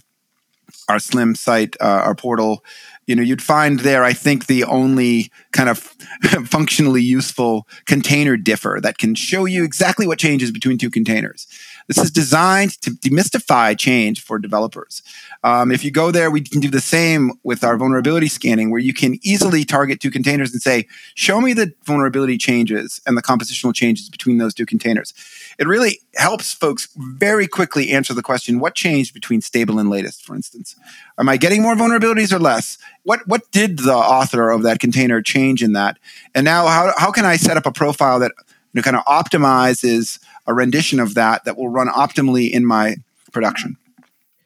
[0.90, 2.64] our Slim site, uh, our portal,
[3.06, 5.78] you know, you'd find there, I think, the only kind of
[6.46, 11.46] functionally useful container differ that can show you exactly what changes between two containers.
[11.90, 15.02] This is designed to demystify change for developers.
[15.42, 18.78] Um, if you go there, we can do the same with our vulnerability scanning, where
[18.78, 20.86] you can easily target two containers and say,
[21.16, 25.12] show me the vulnerability changes and the compositional changes between those two containers.
[25.58, 30.24] It really helps folks very quickly answer the question, what changed between stable and latest,
[30.24, 30.76] for instance?
[31.18, 32.78] Am I getting more vulnerabilities or less?
[33.02, 35.98] What, what did the author of that container change in that?
[36.36, 38.30] And now how, how can I set up a profile that
[38.72, 40.20] you know, kind of optimizes
[40.50, 42.96] a rendition of that that will run optimally in my
[43.32, 43.76] production.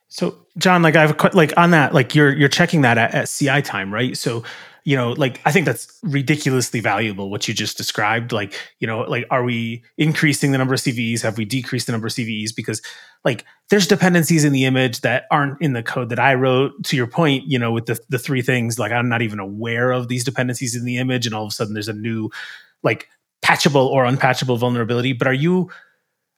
[0.09, 3.63] So, John, like I've like on that, like you're you're checking that at, at CI
[3.63, 4.17] time, right?
[4.17, 4.45] So,
[4.85, 8.31] you know, like I think that's ridiculously valuable what you just described.
[8.31, 11.23] Like, you know, like are we increasing the number of CVEs?
[11.23, 12.55] Have we decreased the number of CVEs?
[12.55, 12.81] Because
[13.25, 16.85] like there's dependencies in the image that aren't in the code that I wrote.
[16.85, 19.91] To your point, you know, with the the three things, like I'm not even aware
[19.91, 22.31] of these dependencies in the image, and all of a sudden there's a new
[22.83, 23.09] like
[23.45, 25.13] patchable or unpatchable vulnerability.
[25.13, 25.71] But are you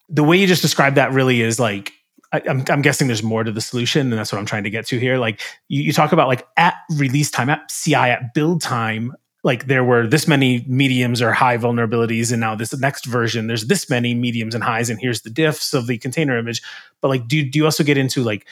[0.09, 1.93] the way you just described that really is like
[2.33, 4.71] I, am I'm guessing there's more to the solution, and that's what I'm trying to
[4.71, 5.19] get to here.
[5.19, 9.67] Like you, you talk about like at release time, at CI, at build time, like
[9.67, 13.89] there were this many mediums or high vulnerabilities, and now this next version, there's this
[13.89, 16.63] many mediums and highs, and here's the diffs of the container image.
[17.01, 18.47] But like, do do you also get into like,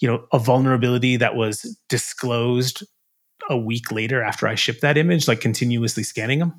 [0.00, 2.82] you know, a vulnerability that was disclosed
[3.50, 6.54] a week later after I shipped that image, like continuously scanning them?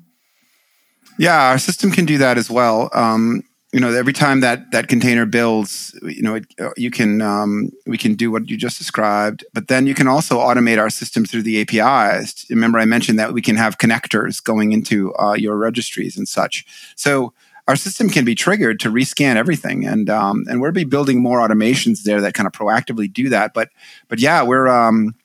[1.18, 2.90] Yeah, our system can do that as well.
[2.92, 3.42] Um,
[3.74, 7.72] you know, every time that that container builds, you know, it, uh, you can um,
[7.86, 11.24] we can do what you just described, but then you can also automate our system
[11.24, 12.46] through the APIs.
[12.48, 16.64] Remember, I mentioned that we can have connectors going into uh, your registries and such.
[16.94, 17.32] So
[17.66, 21.40] our system can be triggered to rescan everything, and um, and we'll be building more
[21.40, 23.54] automations there that kind of proactively do that.
[23.54, 23.70] But
[24.06, 25.16] but yeah, we're um,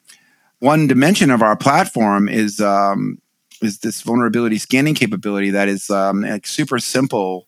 [0.58, 3.22] one dimension of our platform is um,
[3.62, 7.46] is this vulnerability scanning capability that is um, like super simple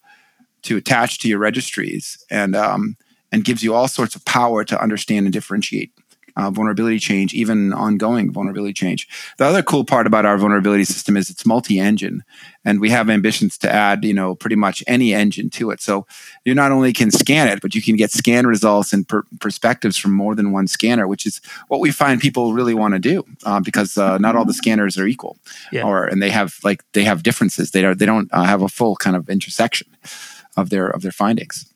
[0.63, 2.97] to attach to your registries and um,
[3.31, 5.91] and gives you all sorts of power to understand and differentiate
[6.37, 9.09] uh, vulnerability change, even ongoing vulnerability change.
[9.39, 12.25] The other cool part about our vulnerability system is it's multi-engine,
[12.65, 15.81] and we have ambitions to add, you know, pretty much any engine to it.
[15.81, 16.07] So
[16.45, 19.97] you not only can scan it, but you can get scan results and per- perspectives
[19.97, 23.25] from more than one scanner, which is what we find people really want to do
[23.45, 25.37] uh, because uh, not all the scanners are equal,
[25.71, 25.83] yeah.
[25.83, 27.73] or and they have like they have differences.
[27.73, 29.89] They are they don't uh, have a full kind of intersection
[30.57, 31.73] of their of their findings.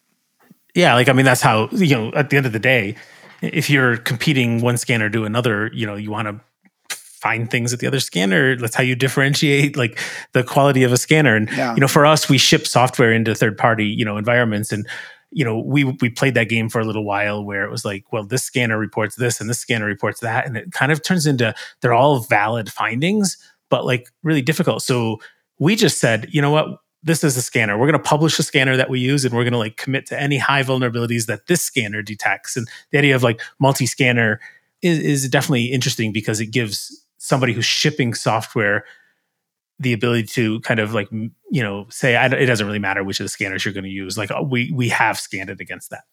[0.75, 2.13] Yeah, like I mean, that's how you know.
[2.13, 2.97] At the end of the day,
[3.43, 6.41] if you're competing one scanner to another, you know, you want to
[6.91, 8.57] find things at the other scanner.
[8.57, 9.99] That's how you differentiate like
[10.33, 11.35] the quality of a scanner.
[11.35, 11.75] And yeah.
[11.75, 14.87] you know, for us, we ship software into third party, you know, environments and
[15.33, 18.05] you know, we we played that game for a little while where it was like,
[18.13, 21.27] well, this scanner reports this and this scanner reports that, and it kind of turns
[21.27, 23.37] into they're all valid findings,
[23.69, 24.83] but like really difficult.
[24.83, 25.19] So
[25.59, 27.79] we just said, you know what, this is a scanner.
[27.79, 30.07] We're going to publish a scanner that we use and we're going to like commit
[30.07, 32.57] to any high vulnerabilities that this scanner detects.
[32.57, 34.41] And the idea of like multi-scanner
[34.83, 38.85] is, is definitely interesting because it gives somebody who's shipping software
[39.79, 43.25] the ability to kind of like you know say it doesn't really matter which of
[43.25, 46.05] the scanners you're going to use like uh, we we have scanned it against that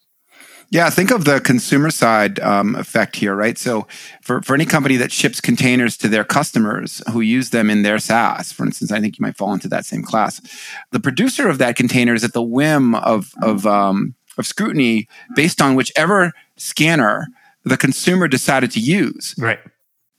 [0.74, 3.59] yeah, think of the consumer side um, effect here, right?
[3.59, 3.88] So,
[4.24, 7.99] for, for any company that ships containers to their customers who use them in their
[7.99, 10.41] SaaS, for instance, I think you might fall into that same class.
[10.89, 15.61] The producer of that container is at the whim of of um, of scrutiny based
[15.61, 17.28] on whichever scanner
[17.63, 19.36] the consumer decided to use.
[19.38, 19.59] Right.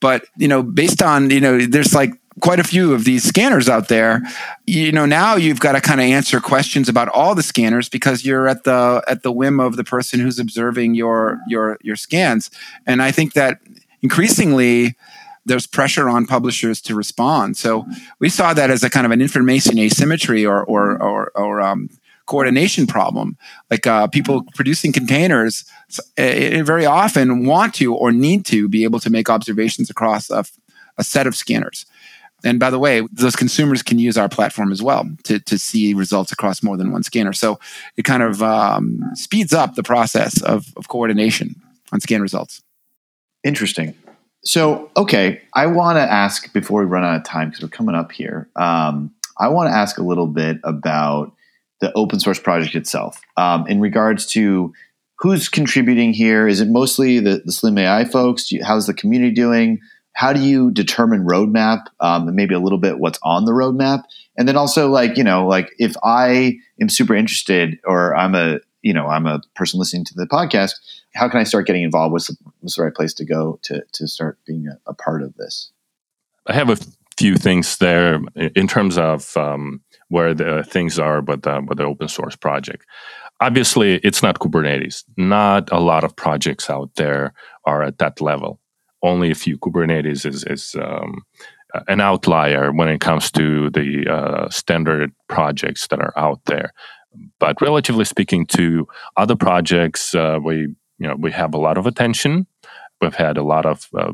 [0.00, 3.68] But you know, based on you know, there's like quite a few of these scanners
[3.68, 4.22] out there.
[4.66, 8.24] You know now you've got to kind of answer questions about all the scanners because
[8.24, 12.50] you're at the at the whim of the person who's observing your your your scans.
[12.86, 13.60] And i think that
[14.02, 14.96] increasingly
[15.46, 17.56] there's pressure on publishers to respond.
[17.56, 17.86] So
[18.18, 21.90] we saw that as a kind of an information asymmetry or or or, or um,
[22.26, 23.36] coordination problem.
[23.70, 25.64] Like uh, people producing containers
[26.18, 30.44] uh, very often want to or need to be able to make observations across a
[31.04, 31.84] set of scanners
[32.44, 35.94] and by the way, those consumers can use our platform as well to, to see
[35.94, 37.32] results across more than one scanner.
[37.32, 37.58] So
[37.96, 41.60] it kind of um, speeds up the process of, of coordination
[41.92, 42.62] on scan results.
[43.42, 43.94] Interesting.
[44.44, 47.94] So, okay, I want to ask before we run out of time because we're coming
[47.94, 48.48] up here.
[48.56, 51.32] Um, I want to ask a little bit about
[51.80, 54.72] the open source project itself um, in regards to
[55.18, 56.46] who's contributing here.
[56.46, 58.52] Is it mostly the, the Slim AI folks?
[58.52, 59.80] You, how's the community doing?
[60.14, 64.04] How do you determine roadmap um, and maybe a little bit what's on the roadmap?
[64.36, 68.58] And then also like you know like if i am super interested or i'm a
[68.82, 70.72] you know i'm a person listening to the podcast
[71.14, 73.84] how can i start getting involved what's the, what's the right place to go to
[73.92, 75.70] to start being a, a part of this?
[76.46, 76.76] I have a
[77.16, 81.84] few things there in terms of um, where the things are but the, but the
[81.84, 82.84] open source project.
[83.40, 85.04] Obviously it's not kubernetes.
[85.16, 87.32] Not a lot of projects out there
[87.64, 88.60] are at that level
[89.04, 89.58] only a few.
[89.58, 91.22] Kubernetes is, is um,
[91.88, 96.72] an outlier when it comes to the uh, standard projects that are out there.
[97.38, 101.86] But relatively speaking, to other projects, uh, we you know we have a lot of
[101.86, 102.46] attention.
[103.00, 104.12] We've had a lot of uh,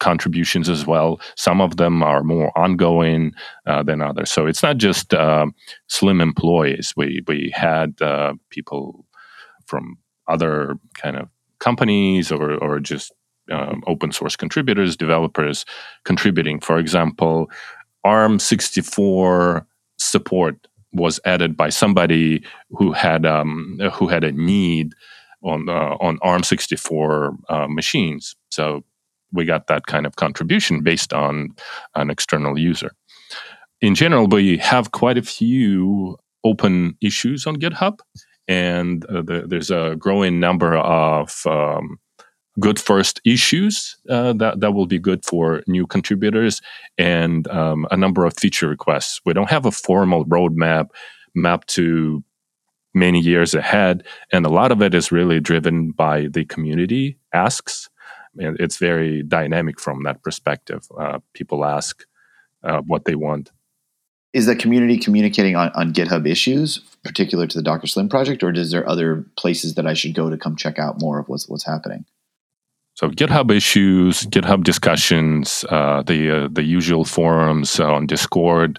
[0.00, 1.20] contributions as well.
[1.36, 3.32] Some of them are more ongoing
[3.66, 4.30] uh, than others.
[4.30, 5.46] So it's not just uh,
[5.88, 6.92] slim employees.
[6.96, 9.06] We we had uh, people
[9.66, 9.96] from
[10.28, 11.28] other kind of
[11.60, 13.12] companies or or just
[13.50, 15.64] um, open source contributors, developers
[16.04, 16.60] contributing.
[16.60, 17.50] For example,
[18.04, 19.66] ARM64
[19.98, 24.94] support was added by somebody who had um, who had a need
[25.42, 28.36] on uh, on ARM64 uh, machines.
[28.50, 28.84] So
[29.32, 31.50] we got that kind of contribution based on
[31.94, 32.92] an external user.
[33.80, 37.98] In general, we have quite a few open issues on GitHub,
[38.46, 41.98] and uh, the, there's a growing number of um,
[42.60, 46.60] good first issues uh, that that will be good for new contributors
[46.98, 49.20] and um, a number of feature requests.
[49.24, 50.90] We don't have a formal roadmap
[51.34, 52.22] mapped to
[52.94, 57.88] many years ahead, and a lot of it is really driven by the community asks.
[58.36, 60.88] And it's very dynamic from that perspective.
[60.98, 62.04] Uh, people ask
[62.64, 63.52] uh, what they want.
[64.32, 68.50] Is the community communicating on, on GitHub issues, particular to the Docker Slim project, or
[68.50, 71.48] is there other places that I should go to come check out more of what's
[71.48, 72.04] what's happening?
[72.94, 78.78] So GitHub issues, GitHub discussions, uh, the uh, the usual forums on Discord.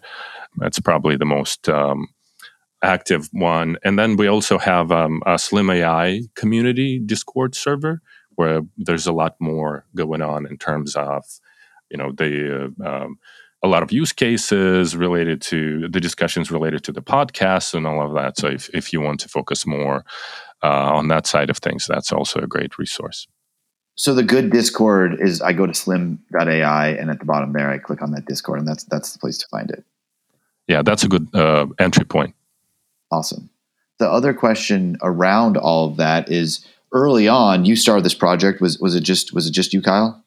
[0.58, 2.08] That's probably the most um,
[2.82, 3.78] active one.
[3.84, 8.02] And then we also have um, a Slim AI community Discord server
[8.36, 11.26] where there's a lot more going on in terms of,
[11.90, 13.20] you know, the uh, um,
[13.64, 18.06] a lot of use cases related to the discussions related to the podcast and all
[18.06, 18.38] of that.
[18.38, 20.06] So if, if you want to focus more
[20.64, 23.28] uh, on that side of things, that's also a great resource.
[23.96, 27.78] So the good Discord is I go to slim.ai and at the bottom there I
[27.78, 29.84] click on that Discord and that's that's the place to find it.
[30.68, 32.36] Yeah, that's a good uh, entry point.
[33.12, 33.50] Awesome.
[34.00, 38.80] The other question around all of that is early on you started this project was
[38.80, 40.24] was it just was it just you Kyle?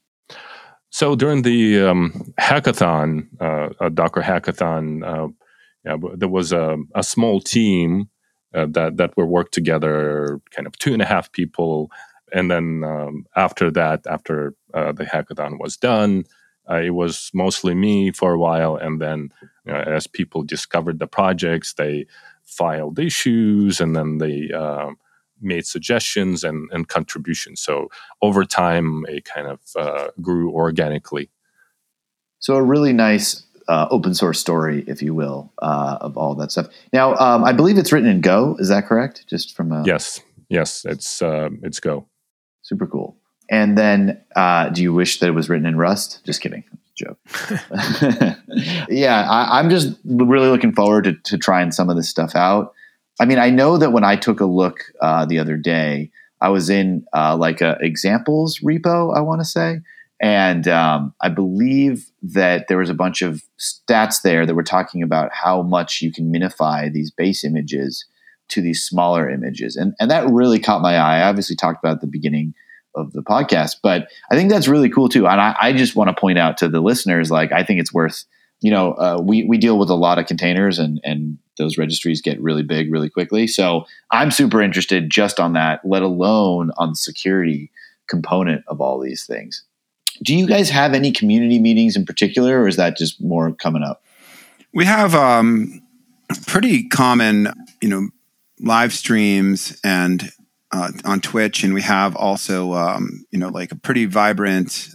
[0.91, 5.29] So during the um, hackathon, uh, a Docker hackathon, uh,
[5.85, 8.09] yeah, there was a, a small team
[8.55, 11.91] uh, that that were worked together, kind of two and a half people,
[12.33, 16.24] and then um, after that, after uh, the hackathon was done,
[16.70, 19.31] uh, it was mostly me for a while, and then
[19.64, 22.07] you know, as people discovered the projects, they
[22.45, 24.97] filed issues, and then they um,
[25.41, 27.61] made suggestions and, and contributions.
[27.61, 27.89] So
[28.22, 31.31] over time, it kind of uh, grew organically.
[32.41, 36.51] So a really nice uh, open source story, if you will, uh, of all that
[36.51, 36.68] stuff.
[36.93, 38.57] Now, um, I believe it's written in Go.
[38.59, 39.26] Is that correct?
[39.29, 42.07] Just from a yes, yes, it's uh, it's Go.
[42.69, 43.16] Super cool.
[43.51, 46.21] And then, uh, do you wish that it was written in Rust?
[46.25, 46.64] Just kidding,
[46.95, 47.19] joke.
[48.91, 52.75] yeah, I, am just really looking forward to, to trying some of this stuff out.
[53.19, 56.11] I mean, I know that when I took a look uh, the other day,
[56.43, 59.81] I was in uh, like a examples repo, I want to say,
[60.21, 65.03] and um, I believe that there was a bunch of stats there that were talking
[65.03, 68.05] about how much you can minify these base images
[68.49, 71.19] to these smaller images, and and that really caught my eye.
[71.19, 72.55] I obviously talked about at the beginning
[72.95, 75.27] of the podcast, but I think that's really cool too.
[75.27, 77.93] And I, I just want to point out to the listeners, like I think it's
[77.93, 78.25] worth
[78.61, 82.21] you know, uh, we we deal with a lot of containers, and and those registries
[82.21, 83.47] get really big really quickly.
[83.47, 87.71] So I'm super interested just on that, let alone on the security
[88.09, 89.65] component of all these things.
[90.23, 93.85] Do you guys have any community meetings in particular, or is that just more coming
[93.85, 94.03] up?
[94.75, 95.81] We have um,
[96.47, 98.09] pretty common, you know,
[98.61, 100.31] live streams and
[100.71, 104.91] uh, on Twitch, and we have also, um, you know, like a pretty vibrant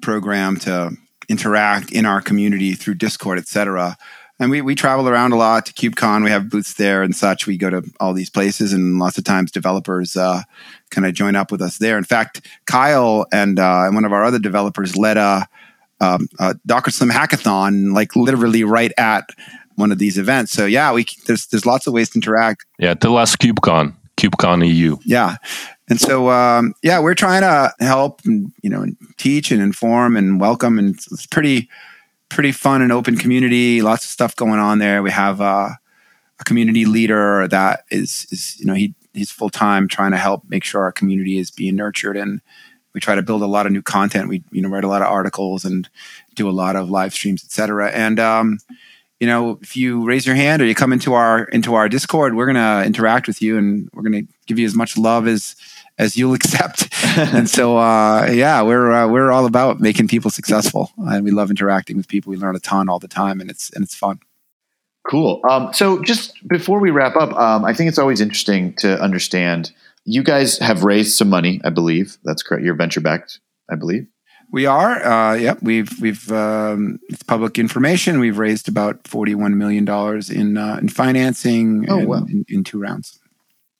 [0.00, 0.90] program to
[1.28, 3.96] interact in our community through Discord, etc.
[4.38, 6.22] And we, we travel around a lot to KubeCon.
[6.22, 7.46] We have booths there and such.
[7.46, 10.42] We go to all these places, and lots of times developers uh,
[10.90, 11.98] kind of join up with us there.
[11.98, 15.46] In fact, Kyle and, uh, one of our other developers led a,
[16.00, 19.28] um, a Docker Slim hackathon, like literally right at
[19.76, 20.52] one of these events.
[20.52, 22.66] So yeah, we there's there's lots of ways to interact.
[22.78, 24.96] Yeah, the last KubeCon, KubeCon EU.
[25.04, 25.36] Yeah,
[25.88, 30.40] and so, um, yeah, we're trying to help, and, you know, teach and inform and
[30.40, 31.68] welcome, and it's, it's, pretty,
[32.28, 33.82] pretty fun and open community.
[33.82, 35.02] Lots of stuff going on there.
[35.02, 35.70] We have uh,
[36.40, 40.42] a community leader that is, is you know, he he's full time trying to help
[40.48, 42.40] make sure our community is being nurtured, and
[42.92, 44.28] we try to build a lot of new content.
[44.28, 45.88] We you know write a lot of articles and
[46.34, 47.92] do a lot of live streams, etc.
[47.92, 48.58] And um,
[49.20, 52.34] you know, if you raise your hand or you come into our into our Discord,
[52.34, 55.56] we're gonna interact with you and we're gonna give you as much love as
[55.98, 56.88] as you'll accept.
[57.16, 61.50] and so, uh, yeah, we're uh, we're all about making people successful, and we love
[61.50, 62.30] interacting with people.
[62.30, 64.20] We learn a ton all the time, and it's and it's fun.
[65.08, 65.40] Cool.
[65.48, 69.72] Um, so, just before we wrap up, um, I think it's always interesting to understand.
[70.04, 72.16] You guys have raised some money, I believe.
[72.22, 72.64] That's correct.
[72.64, 73.40] You're venture backed,
[73.70, 74.06] I believe.
[74.50, 75.04] We are.
[75.04, 75.58] Uh, yep.
[75.62, 78.20] We've we've um, it's public information.
[78.20, 82.24] We've raised about forty one million dollars in uh, in financing oh, wow.
[82.28, 83.18] in, in, two rounds.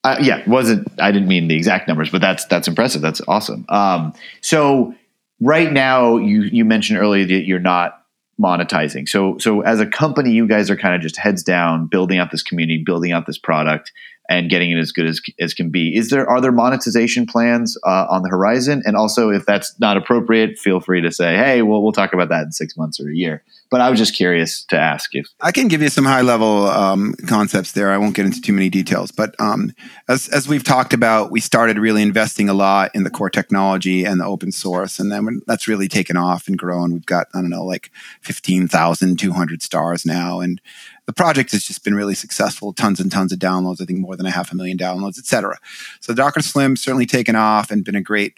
[0.05, 3.03] Uh, yeah, wasn't I didn't mean the exact numbers, but that's that's impressive.
[3.03, 3.65] That's awesome.
[3.69, 4.95] Um, so
[5.41, 8.06] right now, you you mentioned earlier that you're not
[8.41, 9.09] monetizing.
[9.09, 12.31] So so as a company, you guys are kind of just heads down, building out
[12.31, 13.93] this community, building out this product,
[14.29, 15.97] and getting it as good as, as can be.
[15.97, 18.83] Is there are there monetization plans uh, on the horizon?
[18.85, 22.29] And also, if that's not appropriate, feel free to say, "Hey, well, we'll talk about
[22.29, 25.27] that in six months or a year." But I was just curious to ask if
[25.41, 27.91] I can give you some high level um, concepts there.
[27.91, 29.73] I won't get into too many details, but um,
[30.09, 34.05] as as we've talked about, we started really investing a lot in the core technology
[34.05, 37.41] and the open source, and then that's really taken off and grown, we've got I
[37.41, 37.91] don't know like
[38.21, 40.61] fifteen thousand two hundred stars now, and
[41.07, 42.73] the project has just been really successful.
[42.73, 43.81] Tons and tons of downloads.
[43.81, 45.59] I think more than a half a million downloads, etc.
[46.01, 48.35] So Docker Slim certainly taken off and been a great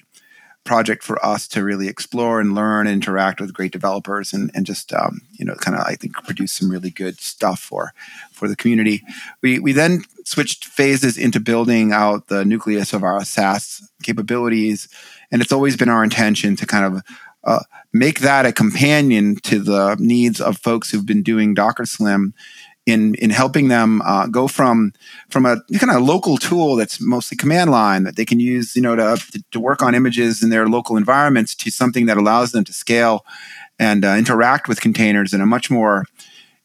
[0.65, 4.67] project for us to really explore and learn and interact with great developers and, and
[4.67, 7.93] just um, you know kind of I think produce some really good stuff for
[8.33, 9.03] for the community.
[9.43, 14.89] We we then switched phases into building out the nucleus of our SaaS capabilities,
[15.33, 17.03] and it's always been our intention to kind of
[17.45, 17.61] uh,
[17.93, 22.35] make that a companion to the needs of folks who've been doing Docker Slim
[22.89, 24.93] in in helping them uh, go from
[25.29, 28.81] from a kind of local tool that's mostly command line that they can use, you
[28.81, 32.65] know, to to work on images in their local environments to something that allows them
[32.65, 33.27] to scale
[33.79, 36.07] and uh, interact with containers in a much more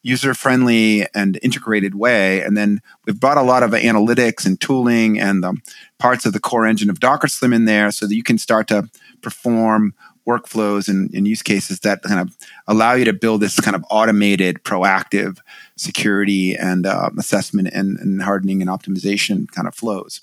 [0.01, 2.41] user friendly and integrated way.
[2.41, 5.57] And then we've brought a lot of analytics and tooling and the
[5.97, 8.67] parts of the core engine of Docker Slim in there so that you can start
[8.67, 8.89] to
[9.21, 9.93] perform
[10.27, 13.83] workflows and, and, use cases that kind of allow you to build this kind of
[13.89, 15.39] automated, proactive
[15.75, 20.21] security and uh, assessment and, and, hardening and optimization kind of flows.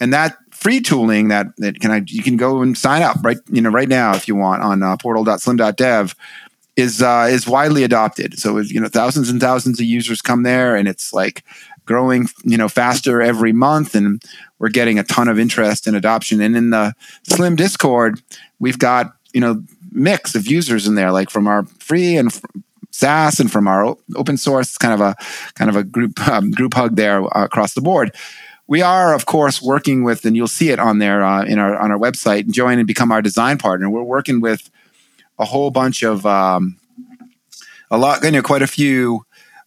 [0.00, 3.38] And that free tooling that that can I, you can go and sign up right
[3.50, 6.14] you know right now if you want on uh, portal.slim.dev
[6.78, 8.38] is uh, is widely adopted.
[8.38, 11.42] So you know thousands and thousands of users come there, and it's like
[11.84, 14.22] growing you know faster every month, and
[14.60, 16.40] we're getting a ton of interest and adoption.
[16.40, 18.22] And in the Slim Discord,
[18.60, 19.62] we've got you know
[19.92, 22.32] mix of users in there, like from our free and
[22.90, 25.16] SaaS and from our open source, kind of a
[25.54, 28.14] kind of a group um, group hug there uh, across the board.
[28.66, 31.76] We are, of course, working with, and you'll see it on there uh, in our
[31.78, 32.50] on our website.
[32.50, 33.88] Join and become our design partner.
[33.88, 34.70] We're working with
[35.38, 36.78] a whole bunch of um,
[37.90, 39.24] a lot, you know, quite a few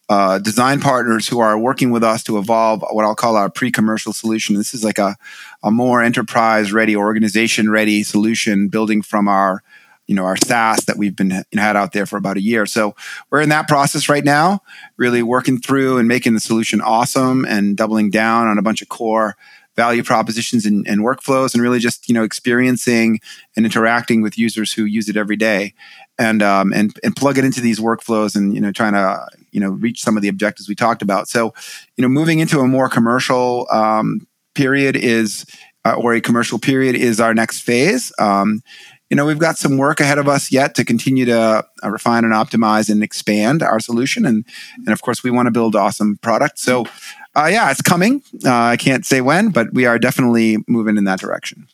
[0.09, 4.11] uh, design partners who are working with us to evolve what I'll call our pre-commercial
[4.11, 4.55] solution.
[4.55, 5.15] This is like a,
[5.63, 9.63] a more enterprise ready, organization ready solution building from our,
[10.07, 12.65] you know, our SaaS that we've been had out there for about a year.
[12.65, 12.95] So
[13.29, 14.61] we're in that process right now,
[14.97, 18.89] really working through and making the solution awesome and doubling down on a bunch of
[18.89, 19.35] core
[19.75, 23.19] value propositions and, and, workflows and really just you know experiencing
[23.55, 25.73] and interacting with users who use it every day
[26.19, 29.59] and um, and and plug it into these workflows and you know trying to you
[29.59, 31.53] know reach some of the objectives we talked about so
[31.95, 35.45] you know moving into a more commercial um, period is
[35.85, 38.61] uh, or a commercial period is our next phase um,
[39.09, 41.39] you know we've got some work ahead of us yet to continue to
[41.83, 44.45] uh, refine and optimize and expand our solution and
[44.77, 46.85] and of course we want to build awesome products so
[47.35, 48.21] uh, yeah, it's coming.
[48.45, 51.67] Uh, I can't say when, but we are definitely moving in that direction.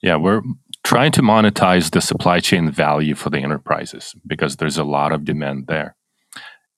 [0.00, 0.42] Yeah, we're
[0.84, 5.24] trying to monetize the supply chain value for the enterprises because there's a lot of
[5.24, 5.96] demand there.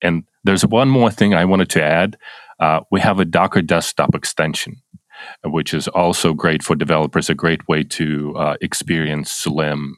[0.01, 2.17] And there's one more thing I wanted to add.
[2.59, 4.77] Uh, we have a Docker desktop extension,
[5.45, 9.97] which is also great for developers, a great way to uh, experience Slim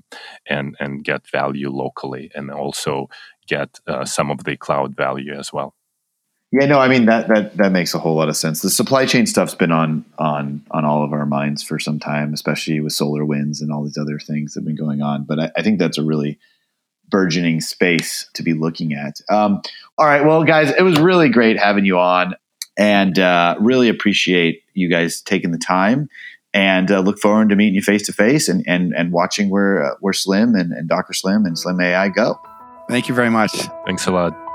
[0.49, 3.09] and, and get value locally and also
[3.47, 5.75] get uh, some of the cloud value as well.
[6.53, 8.61] Yeah, no, I mean that that that makes a whole lot of sense.
[8.61, 12.35] The supply chain stuff's been on on on all of our minds for some time,
[12.35, 15.23] especially with SolarWinds and all these other things that have been going on.
[15.23, 16.41] But I, I think that's a really
[17.09, 19.21] burgeoning space to be looking at.
[19.29, 19.63] Um,
[19.97, 22.35] all right, well, guys, it was really great having you on,
[22.81, 26.09] and uh, really appreciate you guys taking the time.
[26.53, 29.85] And uh, look forward to meeting you face to face and and and watching where
[29.85, 32.41] uh, where Slim and, and Docker Slim and Slim AI go.
[32.89, 33.53] Thank you very much.
[33.87, 34.50] Thanks a lot.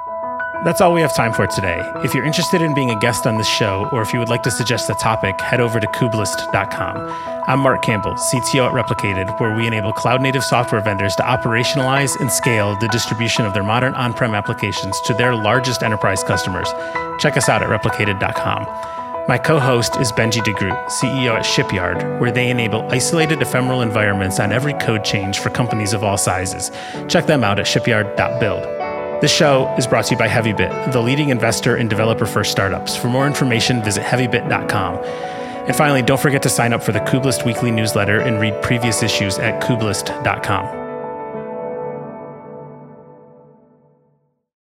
[0.63, 1.81] That's all we have time for today.
[2.03, 4.43] If you're interested in being a guest on this show, or if you would like
[4.43, 7.43] to suggest a topic, head over to kubelist.com.
[7.47, 12.19] I'm Marc Campbell, CTO at Replicated, where we enable cloud native software vendors to operationalize
[12.19, 16.71] and scale the distribution of their modern on prem applications to their largest enterprise customers.
[17.19, 18.65] Check us out at replicated.com.
[19.27, 24.39] My co host is Benjie DeGroot, CEO at Shipyard, where they enable isolated ephemeral environments
[24.39, 26.71] on every code change for companies of all sizes.
[27.07, 28.84] Check them out at shipyard.build.
[29.21, 32.97] This show is brought to you by HeavyBit, the leading investor in developer first startups.
[32.97, 34.97] For more information, visit heavybit.com.
[35.67, 39.01] And finally, don't forget to sign up for the Kubelist weekly newsletter and read previous
[39.01, 40.84] issues at kubelist.com.